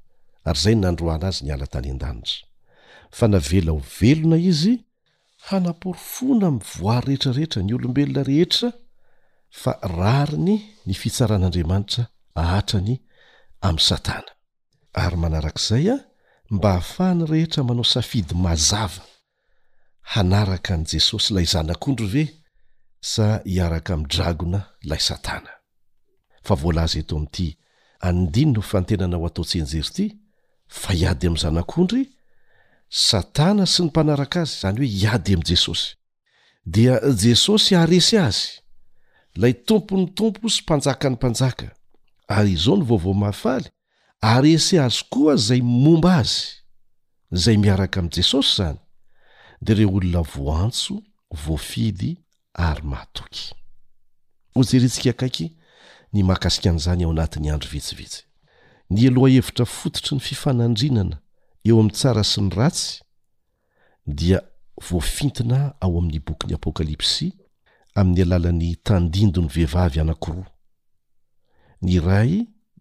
ary 0.46 0.58
izay 0.60 0.76
nandroana 0.82 1.26
azy 1.30 1.40
niala 1.46 1.66
tany 1.74 1.88
an-danitra 1.92 2.44
fa 3.16 3.24
navela 3.32 3.70
ho 3.74 3.80
velona 3.98 4.36
izy 4.50 4.74
hanaporofoana 5.48 6.46
ami'ny 6.50 6.64
voary 6.80 7.06
rehetrarehetra 7.12 7.60
ny 7.68 7.72
olombelona 7.76 8.22
rehetra 8.30 8.68
fa 9.60 9.72
rariny 9.98 10.50
ny 10.86 10.94
fitsaran'andriamanitra 11.02 12.02
hahatrany 12.38 12.94
amin'y 13.66 13.86
satana 13.90 14.30
ary 15.04 15.16
manarak'izay 15.22 15.86
a 15.96 15.98
mba 16.54 16.70
hahafahany 16.78 17.22
rehetra 17.32 17.60
manao 17.68 17.84
safidy 17.94 18.34
mazava 18.44 19.02
hanaraka 20.14 20.70
an' 20.76 20.84
jesosy 20.90 21.28
ilay 21.32 21.46
zanak'ondry 21.54 22.08
ve 22.14 22.24
sa 23.04 23.44
hiaraka 23.44 23.90
ami' 23.94 24.08
dragona 24.14 24.60
lay 24.88 25.00
satana 25.08 25.52
fa 26.46 26.54
voalaza 26.62 26.96
eto 27.02 27.14
am''ity 27.20 27.48
andiny 28.08 28.50
nho 28.52 28.62
fantenana 28.72 29.16
ao 29.18 29.24
atao-tsyenjery 29.28 29.90
ty 29.96 30.06
fa 30.80 30.90
iady 31.00 31.26
am' 31.28 31.40
zanak'ondry 31.44 32.02
satana 33.08 33.64
sy 33.72 33.80
ny 33.84 33.90
mpanaraka 33.92 34.38
azy 34.44 34.56
zany 34.62 34.76
hoe 34.80 34.88
iady 35.02 35.30
am' 35.36 35.46
jesosy 35.50 35.88
dia 36.74 36.94
jesosy 37.22 37.72
aresy 37.82 38.16
azy 38.28 38.42
lay 39.40 39.52
tompony 39.68 40.04
tompo 40.18 40.46
sy 40.54 40.60
mpanjaka 40.64 41.06
ny 41.10 41.14
mpanjaka 41.18 41.66
ary 42.36 42.50
izao 42.56 42.76
ny 42.80 42.84
vaovao 42.88 43.14
mahafaly 43.22 43.68
aresy 44.32 44.76
azy 44.86 45.02
koa 45.12 45.34
zay 45.46 45.60
momba 45.84 46.10
azy 46.24 46.42
zay 47.42 47.56
miaraka 47.64 47.96
am' 48.00 48.12
jesosy 48.16 48.50
zany 48.58 48.78
de 49.64 49.70
reo 49.78 49.90
olona 49.96 50.22
voantso 50.34 50.92
voafidy 51.44 52.12
ary 52.54 52.82
mahatoky 52.86 53.50
ho 54.56 54.62
zeri 54.62 54.86
ntsika 54.86 55.10
akaiky 55.12 55.46
ny 56.14 56.20
mahakasikan'izany 56.26 57.02
ao 57.04 57.10
anatin'ny 57.14 57.50
andro 57.54 57.70
vetsivetsy 57.74 58.20
ny 58.94 59.00
aloha 59.10 59.28
hevitra 59.34 59.66
fototry 59.78 60.12
ny 60.16 60.20
fifanandrinana 60.28 61.16
eo 61.68 61.74
amin'ny 61.78 61.94
tsara 61.98 62.22
sy 62.30 62.38
ny 62.44 62.50
ratsy 62.58 62.94
dia 64.18 64.38
voafintina 64.86 65.58
ao 65.84 65.92
amin'ny 66.00 66.20
bokyny 66.26 66.52
apôkalipsi 66.58 67.26
amin'ny 67.98 68.22
alalan'ny 68.26 68.70
tandindo 68.86 69.38
ny 69.42 69.50
vehivavy 69.54 69.98
anank'iroa 70.02 70.46
ny 71.84 71.92
ray 72.08 72.32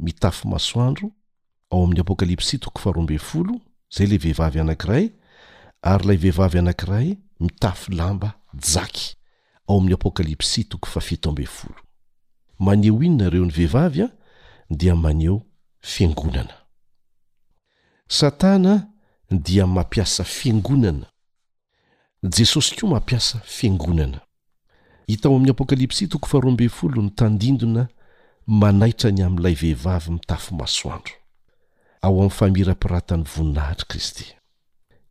mitafo 0.05 0.43
masoandro 0.53 1.07
ao 1.73 1.79
amin'ny 1.85 2.01
apokalipsya 2.05 2.57
toko 2.63 2.77
faroambey 2.83 3.17
folo 3.29 3.55
zay 3.95 4.05
le 4.11 4.17
vehivavy 4.25 4.59
anankiray 4.63 5.05
ary 5.91 6.03
ilay 6.05 6.17
vehivavy 6.23 6.57
anankiray 6.63 7.07
mitafo 7.39 7.87
lamba 7.99 8.29
jaky 8.73 9.15
ao 9.67 9.77
amin'ny 9.79 9.93
apôkalipsy 9.93 10.63
toko 10.67 10.87
fa 10.89 10.99
fito 11.01 11.29
ambe 11.29 11.45
folo 11.45 11.79
maneo 12.59 13.03
inona 13.03 13.27
ireo 13.27 13.45
ny 13.45 13.51
vehivavy 13.51 14.01
a 14.03 14.07
dia 14.69 14.95
maneo 14.95 15.45
fengonana 15.81 16.53
satana 18.09 18.89
dia 19.31 19.65
mampiasa 19.67 20.23
fengonana 20.23 21.07
jesosy 22.23 22.75
koa 22.75 22.89
mampiasa 22.89 23.39
fiangonana 23.39 24.19
hitao 25.07 25.35
amin'ny 25.35 25.51
apokalipsi 25.51 26.07
toko 26.07 26.27
farombey 26.27 26.69
folo 26.69 27.01
ny 27.01 27.09
tandindona 27.15 27.87
manaitra 28.47 29.11
ny 29.11 29.23
amin'n'ilay 29.23 29.53
vehivavy 29.55 30.11
mitafo 30.11 30.55
masoandro 30.55 31.13
ao 32.01 32.13
amin'ny 32.19 32.35
famiram-piratan'ny 32.39 33.23
voninahitry 33.23 33.87
kristy 33.89 34.25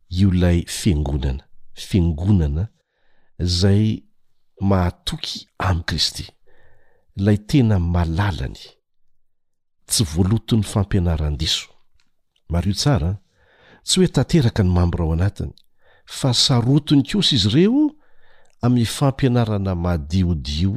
io 0.09 0.29
lay 0.31 0.61
fengonana 0.67 1.41
fengonana 1.73 2.67
zay 3.39 4.03
mahatoky 4.61 5.47
ami'i 5.59 5.83
kristy 5.87 6.25
lay 7.17 7.37
tena 7.47 7.77
malalany 7.95 8.59
tsy 9.89 10.03
voaloto 10.11 10.55
'ny 10.57 10.63
fampianarany-diso 10.71 11.67
mario 12.51 12.73
tsara 12.79 13.11
tsy 13.85 13.95
hoe 13.99 14.07
tanteraka 14.15 14.61
ny 14.63 14.69
mamborao 14.75 15.13
anatiny 15.15 15.53
fa 16.17 16.29
sarotiny 16.43 17.03
kosa 17.09 17.31
izy 17.35 17.47
ireo 17.51 17.83
amin'ny 18.63 18.85
fampianarana 18.97 19.73
madiodio 19.83 20.73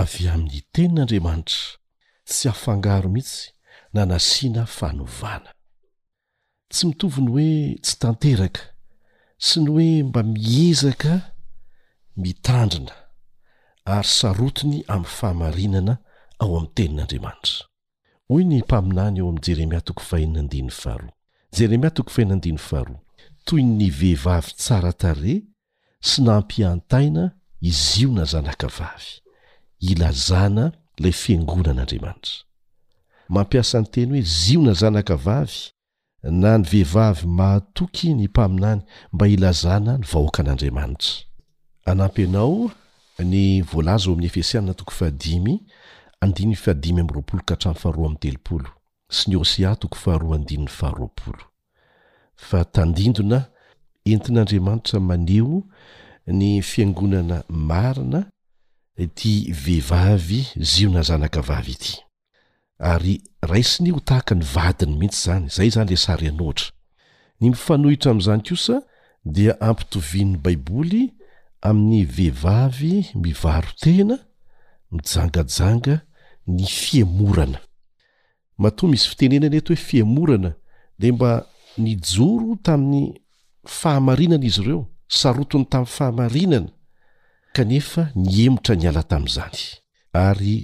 avy 0.00 0.22
amin'ny 0.34 0.60
tenin'andriamanitra 0.72 1.60
tsy 2.28 2.46
hafangaro 2.50 3.08
mihitsy 3.14 3.44
nanasiana 3.94 4.62
fanovana 4.76 5.50
tsy 6.72 6.82
mitovi 6.88 7.20
ny 7.24 7.30
hoe 7.34 7.50
tsy 7.84 7.94
tanteraka 8.02 8.62
sy 9.46 9.56
ny 9.60 9.66
hoe 9.74 9.86
mba 10.08 10.20
miezaka 10.34 11.12
mitrandrina 12.16 12.92
ary 13.84 14.04
sarotiny 14.08 14.80
amin'ny 14.88 15.08
fahamarinana 15.18 15.98
ao 16.38 16.56
amin'ny 16.56 16.72
tenin'andriamanitra 16.76 17.64
hoy 18.28 18.44
ny 18.44 18.60
mpaminany 18.64 19.20
ao 19.20 19.28
ami'ny 19.28 19.42
jeremia 19.46 19.80
toko 19.80 20.02
fainandiy 20.10 20.70
faro 20.70 21.08
jeremia 21.58 21.90
tok 21.90 22.10
fainadifaro 22.10 22.96
toy 23.44 23.62
ny 23.62 23.90
vehivavy 24.00 24.52
tsara 24.56 24.92
tare 24.92 25.34
sy 26.00 26.22
nampiantaina 26.24 27.24
iziona 27.60 28.24
zanaka 28.24 28.68
vavy 28.78 29.12
ilazana 29.90 30.64
ilay 30.98 31.12
fiangonan'andriamanitra 31.22 32.36
mampiasa 33.28 33.80
ny 33.80 33.86
teny 33.94 34.10
hoe 34.16 34.22
ziona 34.40 34.72
zanaka 34.72 35.16
vavy 35.26 35.58
na 36.40 36.56
ny 36.58 36.64
vehivavy 36.72 37.26
mahatoky 37.38 38.14
ny 38.14 38.24
mpaminany 38.32 38.82
mba 39.12 39.24
ilazana 39.36 39.98
ny 39.98 40.04
vahoakan'andriamanitra 40.12 41.25
anampy 41.86 42.22
anao 42.22 42.70
ny 43.18 43.62
voalaza 43.62 44.04
ao 44.06 44.12
ami'ny 44.12 44.26
efesianna 44.26 44.74
toko 44.74 44.90
fahadi 44.92 45.60
andiny 46.20 46.54
ahadiyamy 46.54 47.02
rapolo 47.14 47.42
ka 47.48 47.54
htrafahar 47.54 47.96
yteopoo 48.12 48.60
sy 49.16 49.24
ny 49.30 49.36
osiatoko 49.40 49.96
fahardnyahap 50.02 51.20
fa 52.46 52.60
tandindona 52.74 53.38
entin'andriamanitra 54.10 55.00
maneo 55.00 55.62
ny 56.26 56.60
fiangonana 56.62 57.38
marina 57.48 58.20
ty 59.14 59.52
vehivavy 59.62 60.42
ziona 60.56 61.02
zanakavavy 61.02 61.72
ity 61.72 61.94
ary 62.78 63.22
raisiny 63.42 63.90
ho 63.90 64.00
tahaka 64.00 64.34
ny 64.34 64.44
vadiny 64.44 64.96
mihitsy 64.98 65.24
zany 65.26 65.48
zay 65.48 65.70
zany 65.70 65.90
la 65.90 65.96
sari 65.96 66.28
anoatra 66.28 66.70
ny 67.40 67.48
mifanohitra 67.50 68.10
am'izany 68.12 68.42
kosa 68.42 68.82
dia 69.24 69.60
ampitoviny 69.60 70.36
baiboly 70.36 71.12
amin'ny 71.62 72.04
vehivavy 72.04 73.06
mivaro 73.14 73.68
tena 73.80 74.18
mijangajanga 74.92 75.94
ny 76.46 76.64
fiemorana 76.82 77.58
matoa 78.62 78.88
misy 78.90 79.08
fitenenany 79.10 79.56
eto 79.60 79.72
hoe 79.72 79.84
fiemorana 79.88 80.50
de 81.00 81.08
mba 81.12 81.46
ny 81.82 81.90
joro 82.10 82.50
tamin'ny 82.66 83.06
fahamarinana 83.78 84.44
izy 84.48 84.60
ireo 84.62 84.80
saroton'ny 85.18 85.66
tamin'ny 85.72 85.94
fahamarinana 85.96 86.68
kanefa 87.56 88.02
ny 88.22 88.28
emotra 88.46 88.74
ny 88.80 88.84
ala 88.88 89.02
tam'izany 89.10 89.58
ary 90.12 90.56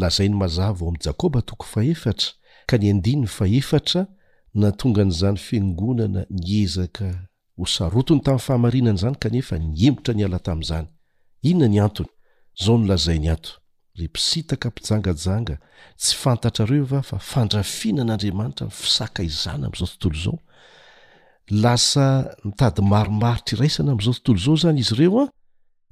lazainy 0.00 0.34
mazava 0.42 0.80
ao 0.82 0.88
amn' 0.88 1.02
jakoba 1.06 1.38
tokony 1.48 1.68
faefatra 1.72 2.28
ka 2.68 2.74
ny 2.78 2.86
andininy 2.92 3.28
faefatra 3.38 4.00
na 4.60 4.68
tonga 4.78 5.02
n'izany 5.04 5.38
fiangonana 5.46 6.20
ny 6.40 6.46
ezaka 6.64 7.06
hosarotony 7.58 8.20
tamin'ny 8.20 8.38
fahamarinany 8.38 8.98
zany 8.98 9.16
kanefa 9.24 9.56
ny 9.62 9.74
emotra 9.88 10.12
ny 10.16 10.24
ala 10.26 10.38
tam'zany 10.48 10.86
inona 11.50 11.68
ny 11.72 11.78
antony 11.86 12.10
zao 12.62 12.76
nolazay 12.82 13.18
ny 13.24 13.28
anto 13.34 13.52
re 13.98 14.04
mpisitaka 14.10 14.66
mpijangajanga 14.72 15.56
tsy 16.00 16.14
fantatrareo 16.22 16.84
va 16.92 17.00
fa 17.10 17.18
fandrafina 17.32 18.00
an'andriamanitra 18.04 18.64
n 18.70 18.70
fisakaizana 18.82 19.64
amzao 19.68 19.88
tontolo 20.00 20.18
zao 20.24 20.36
lasa 21.62 22.06
mitady 22.46 22.82
maromaritra 22.92 23.54
raisana 23.62 23.90
am'zao 23.96 24.14
tontolo 24.24 24.38
zao 24.44 24.56
zany 24.62 24.78
izy 24.84 24.94
ireoa 24.96 25.26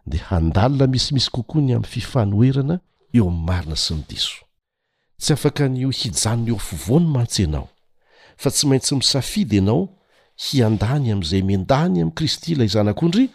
de 0.08 0.18
handalina 0.18 0.86
misimisy 0.86 1.30
kokoa 1.30 1.62
ny 1.62 1.72
ami'ny 1.76 1.90
fifahno 1.92 2.36
oerana 2.40 2.74
eo 3.16 3.26
ami'ny 3.28 3.44
marina 3.48 3.76
sy 3.76 3.94
ny 3.96 4.02
diso 4.08 4.40
tsy 5.20 5.32
afaka 5.36 5.64
nyo 5.68 5.90
hijanony 5.98 6.50
eofovoa 6.52 7.00
ny 7.02 7.06
mantsy 7.14 7.42
anao 7.46 7.68
fa 8.40 8.50
tsy 8.50 8.64
maintsy 8.66 8.92
misafidy 8.94 9.56
ianao 9.58 9.80
hiandany 10.44 11.12
am'izay 11.12 11.42
mendany 11.50 12.00
am'y 12.02 12.14
kristy 12.16 12.52
ilay 12.52 12.68
zanak'ondry 12.74 13.26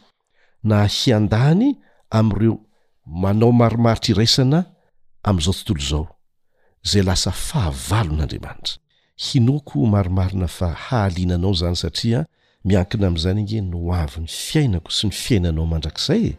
na 0.69 0.77
hiandany 0.97 1.67
amireo 2.09 2.55
manao 3.05 3.51
maromaritra 3.59 4.11
iraisana 4.13 4.59
am'izao 5.23 5.53
tontolo 5.65 5.87
zao 5.89 6.05
zay 6.89 7.03
lasa 7.03 7.31
fahavalon'andriamanitra 7.31 8.77
hinoko 9.25 9.85
maromarina 9.93 10.47
fa 10.47 10.67
hahalinanao 10.85 11.53
zany 11.61 11.75
satria 11.75 12.25
miankina 12.65 13.07
am'izany 13.07 13.41
iny 13.43 13.61
noavy 13.69 14.19
ny 14.23 14.27
fiainako 14.29 14.91
sy 14.97 15.05
ny 15.07 15.11
fiainanao 15.13 15.65
mandrakzay 15.69 16.33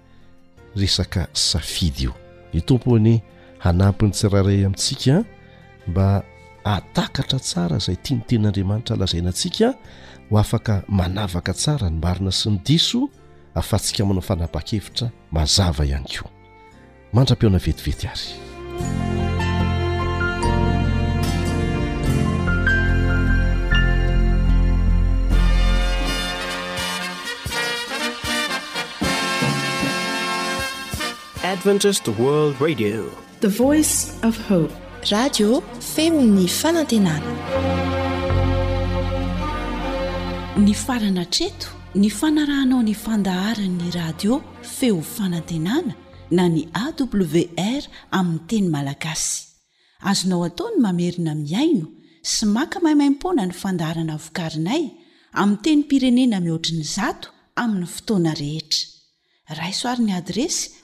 resaka 0.77 1.27
safidy 1.33 2.05
io 2.07 2.15
i 2.53 2.61
tompony 2.63 3.23
hanampiny 3.59 4.11
tsirairay 4.13 4.65
amintsika 4.65 5.25
mba 5.87 6.23
atakatra 6.65 7.39
tsara 7.39 7.79
zay 7.79 7.97
tia 7.97 8.17
nyten'andriamanitra 8.17 8.97
lazaina 8.97 9.29
antsika 9.31 9.75
ho 10.31 10.39
afaka 10.39 10.83
manavaka 10.89 11.53
tsara 11.55 11.91
ny 11.91 11.99
marina 12.03 12.33
sy 12.33 12.49
ny 12.51 12.59
diso 12.67 13.01
ahafantsika 13.55 14.05
manao 14.05 14.23
fanapa-kevitra 14.23 15.07
mazava 15.31 15.85
ihany 15.85 16.07
koa 16.19 16.31
mandram-piona 17.15 17.59
vetivety 17.63 18.09
ary 18.09 19.23
femnaanany 31.63 32.85
farana 40.87 41.25
treto 41.35 41.69
ny 41.95 42.11
fanarahnao 42.11 42.81
ny 42.83 42.95
fandaharan'ny 43.05 43.91
radio 43.95 44.41
feo 44.77 44.99
fanantenana 45.15 45.95
na 46.31 46.45
ny 46.55 46.63
awr 46.85 47.83
aminny 48.19 48.41
teny 48.51 48.67
malagasy 48.75 49.37
azonao 50.11 50.41
ataony 50.49 50.77
mamerina 50.85 51.33
miaino 51.47 51.87
sy 52.35 52.45
maka 52.57 52.77
maimaimpona 52.85 53.43
ny 53.47 53.55
fandaharana 53.63 54.17
vokarinay 54.25 54.83
ami 55.41 55.57
teny 55.65 55.81
pirenena 55.89 56.37
mihoatriny 56.45 56.83
zato 56.97 57.29
amin'ny 57.63 57.87
fotoana 57.95 58.33
rehetra 58.43 58.83
raisoarin'ny 59.63 60.13
adresy 60.19 60.84